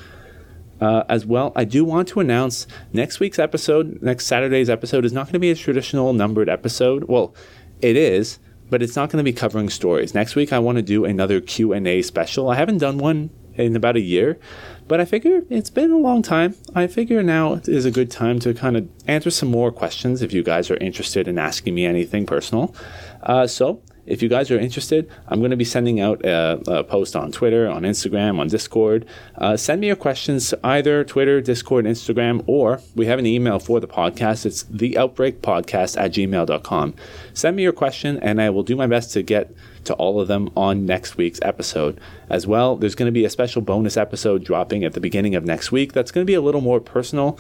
Uh, 0.85 1.03
as 1.09 1.25
well, 1.25 1.51
I 1.57 1.65
do 1.65 1.83
want 1.83 2.09
to 2.09 2.21
announce 2.21 2.67
next 2.93 3.19
week's 3.19 3.39
episode, 3.39 4.03
next 4.03 4.27
Saturday's 4.27 4.69
episode, 4.69 5.07
is 5.07 5.15
not 5.15 5.25
going 5.25 5.33
to 5.33 5.39
be 5.39 5.51
a 5.51 5.55
traditional 5.55 6.13
numbered 6.13 6.51
episode. 6.51 7.05
Well, 7.05 7.35
it 7.81 7.97
is, 7.97 8.39
but 8.69 8.83
it's 8.83 8.95
not 8.95 9.09
going 9.09 9.25
to 9.25 9.25
be 9.25 9.33
covering 9.33 9.71
stories. 9.71 10.13
Next 10.13 10.37
week, 10.37 10.53
I 10.53 10.59
want 10.59 10.77
to 10.77 10.83
do 10.83 11.07
another 11.07 11.41
Q 11.41 11.73
and 11.73 11.89
A 11.89 12.03
special. 12.03 12.51
I 12.51 12.57
haven't 12.57 12.79
done 12.79 12.99
one 12.99 13.31
in 13.55 13.75
about 13.75 13.97
a 13.97 14.01
year, 14.01 14.39
but 14.87 15.01
I 15.01 15.07
figure 15.07 15.41
it's 15.49 15.71
been 15.71 15.91
a 15.91 15.97
long 15.97 16.21
time. 16.21 16.55
I 16.75 16.87
figure 16.87 17.23
now 17.23 17.63
is 17.65 17.87
a 17.87 17.91
good 17.91 18.11
time 18.11 18.39
to 18.41 18.53
kind 18.53 18.77
of 18.77 18.87
answer 19.07 19.31
some 19.31 19.51
more 19.51 19.73
questions 19.73 20.21
if 20.21 20.35
you 20.35 20.43
guys 20.43 20.71
are 20.71 20.77
interested 20.77 21.27
in 21.27 21.39
asking 21.39 21.75
me 21.75 21.87
anything 21.87 22.27
personal. 22.27 22.75
Uh, 23.23 23.47
so 23.47 23.81
if 24.07 24.23
you 24.23 24.29
guys 24.29 24.51
are 24.51 24.59
interested, 24.59 25.11
I'm 25.29 25.39
going 25.39 25.51
to 25.51 25.57
be 25.57 25.65
sending 25.65 26.01
out 26.01 26.25
a, 26.25 26.61
a 26.67 26.85
post 26.85 27.17
on 27.17 27.33
Twitter, 27.33 27.69
on 27.69 27.83
Instagram, 27.83 28.39
on 28.39 28.49
Discord. 28.49 29.07
Uh, 29.37 29.57
send 29.57 29.81
me 29.81 29.87
your 29.87 29.97
questions 29.97 30.53
either 30.63 31.05
Twitter, 31.05 31.41
Discord, 31.41 31.85
Instagram, 31.85 32.45
or 32.47 32.81
we 32.95 33.07
have 33.07 33.19
an 33.19 33.27
email 33.27 33.59
for 33.59 33.81
the 33.81 33.89
podcast. 33.89 34.45
It's 34.47 34.65
theoutbreakpodcast 34.65 36.01
at 36.01 36.13
gmail.com. 36.13 36.95
Send 37.33 37.57
me 37.57 37.63
your 37.63 37.73
question, 37.73 38.19
and 38.19 38.41
I 38.41 38.51
will 38.51 38.63
do 38.63 38.77
my 38.77 38.87
best 38.87 39.13
to 39.13 39.23
get 39.23 39.55
to 39.85 39.95
all 39.95 40.21
of 40.21 40.29
them 40.29 40.51
on 40.57 40.87
next 40.87 41.17
week's 41.17 41.41
episode. 41.43 42.01
As 42.29 42.47
well, 42.47 42.77
there's 42.77 42.95
going 42.95 43.07
to 43.07 43.13
be 43.13 43.25
a 43.25 43.31
special 43.31 43.63
bonus 43.63 43.97
episode 43.97 44.45
dropping 44.45 44.85
at 44.85 44.93
the 44.93 45.01
beginning 45.01 45.35
of 45.35 45.45
next 45.45 45.73
week 45.73 45.93
that's 45.93 46.11
going 46.11 46.25
to 46.25 46.31
be 46.31 46.35
a 46.35 46.41
little 46.41 46.61
more 46.61 46.81
personal, 46.81 47.39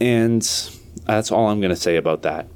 and 0.00 0.42
that's 1.06 1.30
all 1.30 1.48
I'm 1.48 1.60
going 1.60 1.70
to 1.70 1.76
say 1.76 1.96
about 1.96 2.22
that. 2.22 2.46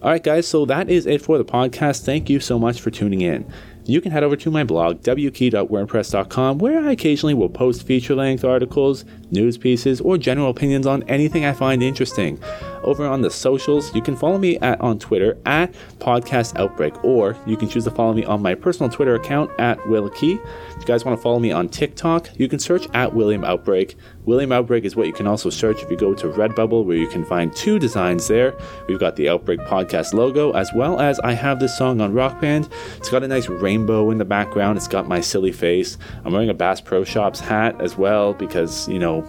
All 0.00 0.10
right, 0.10 0.22
guys, 0.22 0.46
so 0.46 0.64
that 0.66 0.88
is 0.88 1.06
it 1.06 1.20
for 1.20 1.38
the 1.38 1.44
podcast. 1.44 2.04
Thank 2.04 2.30
you 2.30 2.38
so 2.38 2.56
much 2.56 2.80
for 2.80 2.90
tuning 2.90 3.20
in. 3.20 3.50
You 3.88 4.02
can 4.02 4.12
head 4.12 4.22
over 4.22 4.36
to 4.36 4.50
my 4.50 4.64
blog, 4.64 5.00
wkee.wordpress.com, 5.00 6.58
where 6.58 6.86
I 6.86 6.92
occasionally 6.92 7.32
will 7.32 7.48
post 7.48 7.84
feature 7.84 8.14
length 8.14 8.44
articles, 8.44 9.06
news 9.30 9.56
pieces, 9.56 10.02
or 10.02 10.18
general 10.18 10.50
opinions 10.50 10.86
on 10.86 11.04
anything 11.04 11.46
I 11.46 11.54
find 11.54 11.82
interesting. 11.82 12.38
Over 12.82 13.06
on 13.06 13.22
the 13.22 13.30
socials, 13.30 13.94
you 13.94 14.02
can 14.02 14.14
follow 14.14 14.36
me 14.36 14.58
at 14.58 14.78
on 14.82 14.98
Twitter 14.98 15.38
at 15.46 15.72
Podcast 16.00 16.58
Outbreak, 16.58 17.02
or 17.02 17.34
you 17.46 17.56
can 17.56 17.66
choose 17.66 17.84
to 17.84 17.90
follow 17.90 18.12
me 18.12 18.26
on 18.26 18.42
my 18.42 18.54
personal 18.54 18.90
Twitter 18.90 19.14
account 19.14 19.50
at 19.58 19.84
Will 19.88 20.10
Kee. 20.10 20.34
If 20.34 20.80
you 20.80 20.84
guys 20.84 21.06
want 21.06 21.16
to 21.18 21.22
follow 21.22 21.38
me 21.38 21.50
on 21.50 21.70
TikTok, 21.70 22.28
you 22.38 22.46
can 22.46 22.58
search 22.58 22.86
at 22.92 23.14
William 23.14 23.42
Outbreak. 23.42 23.96
William 24.26 24.52
Outbreak 24.52 24.84
is 24.84 24.96
what 24.96 25.06
you 25.06 25.14
can 25.14 25.26
also 25.26 25.48
search 25.48 25.82
if 25.82 25.90
you 25.90 25.96
go 25.96 26.12
to 26.12 26.28
Redbubble, 26.28 26.84
where 26.84 26.96
you 26.96 27.08
can 27.08 27.24
find 27.24 27.56
two 27.56 27.78
designs 27.78 28.28
there. 28.28 28.54
We've 28.86 29.00
got 29.00 29.16
the 29.16 29.30
Outbreak 29.30 29.60
Podcast 29.60 30.12
logo, 30.12 30.52
as 30.52 30.70
well 30.74 31.00
as 31.00 31.18
I 31.20 31.32
have 31.32 31.58
this 31.58 31.76
song 31.76 32.02
on 32.02 32.12
Rock 32.12 32.38
Band. 32.38 32.68
It's 32.98 33.08
got 33.08 33.22
a 33.22 33.28
nice 33.28 33.48
rainbow 33.48 33.77
in 33.86 34.18
the 34.18 34.24
background. 34.24 34.76
It's 34.76 34.88
got 34.88 35.06
my 35.06 35.20
silly 35.20 35.52
face. 35.52 35.98
I'm 36.24 36.32
wearing 36.32 36.48
a 36.48 36.54
Bass 36.54 36.80
Pro 36.80 37.04
Shops 37.04 37.40
hat 37.40 37.80
as 37.80 37.96
well 37.96 38.34
because, 38.34 38.88
you 38.88 38.98
know, 38.98 39.28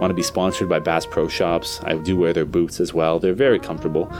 want 0.00 0.10
to 0.10 0.14
be 0.14 0.22
sponsored 0.22 0.68
by 0.68 0.80
Bass 0.80 1.06
Pro 1.06 1.28
Shops. 1.28 1.80
I 1.84 1.94
do 1.94 2.16
wear 2.16 2.32
their 2.32 2.44
boots 2.44 2.80
as 2.80 2.92
well. 2.92 3.18
They're 3.18 3.34
very 3.34 3.58
comfortable. 3.58 4.12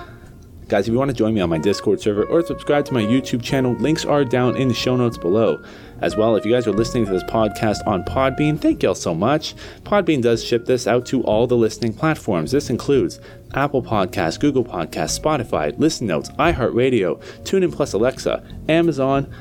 Guys, 0.68 0.88
if 0.88 0.92
you 0.92 0.98
want 0.98 1.10
to 1.10 1.16
join 1.16 1.34
me 1.34 1.42
on 1.42 1.50
my 1.50 1.58
Discord 1.58 2.00
server 2.00 2.24
or 2.24 2.42
subscribe 2.42 2.86
to 2.86 2.94
my 2.94 3.02
YouTube 3.02 3.42
channel, 3.42 3.74
links 3.74 4.06
are 4.06 4.24
down 4.24 4.56
in 4.56 4.68
the 4.68 4.74
show 4.74 4.96
notes 4.96 5.18
below. 5.18 5.62
As 6.00 6.16
well, 6.16 6.36
if 6.36 6.46
you 6.46 6.52
guys 6.52 6.66
are 6.66 6.72
listening 6.72 7.04
to 7.04 7.12
this 7.12 7.22
podcast 7.24 7.86
on 7.86 8.02
Podbean, 8.04 8.58
thank 8.58 8.82
y'all 8.82 8.94
so 8.94 9.14
much. 9.14 9.54
Podbean 9.82 10.22
does 10.22 10.42
ship 10.42 10.64
this 10.64 10.86
out 10.86 11.04
to 11.06 11.22
all 11.24 11.46
the 11.46 11.56
listening 11.56 11.92
platforms. 11.92 12.50
This 12.50 12.70
includes 12.70 13.20
Apple 13.54 13.82
Podcasts, 13.82 14.38
Google 14.38 14.64
Podcasts, 14.64 15.18
Spotify, 15.18 15.76
Listen 15.78 16.06
Notes, 16.06 16.30
iHeartRadio, 16.30 17.20
TuneIn 17.44 17.72
Plus 17.72 17.92
Alexa, 17.92 18.42
Amazon, 18.68 19.32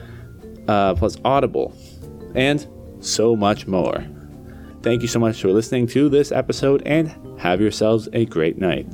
uh, 0.67 0.95
plus 0.95 1.17
Audible, 1.25 1.75
and 2.35 2.67
so 2.99 3.35
much 3.35 3.67
more. 3.67 4.05
Thank 4.81 5.01
you 5.01 5.07
so 5.07 5.19
much 5.19 5.41
for 5.41 5.49
listening 5.49 5.87
to 5.87 6.09
this 6.09 6.31
episode 6.31 6.83
and 6.85 7.15
have 7.39 7.61
yourselves 7.61 8.07
a 8.13 8.25
great 8.25 8.57
night. 8.57 8.87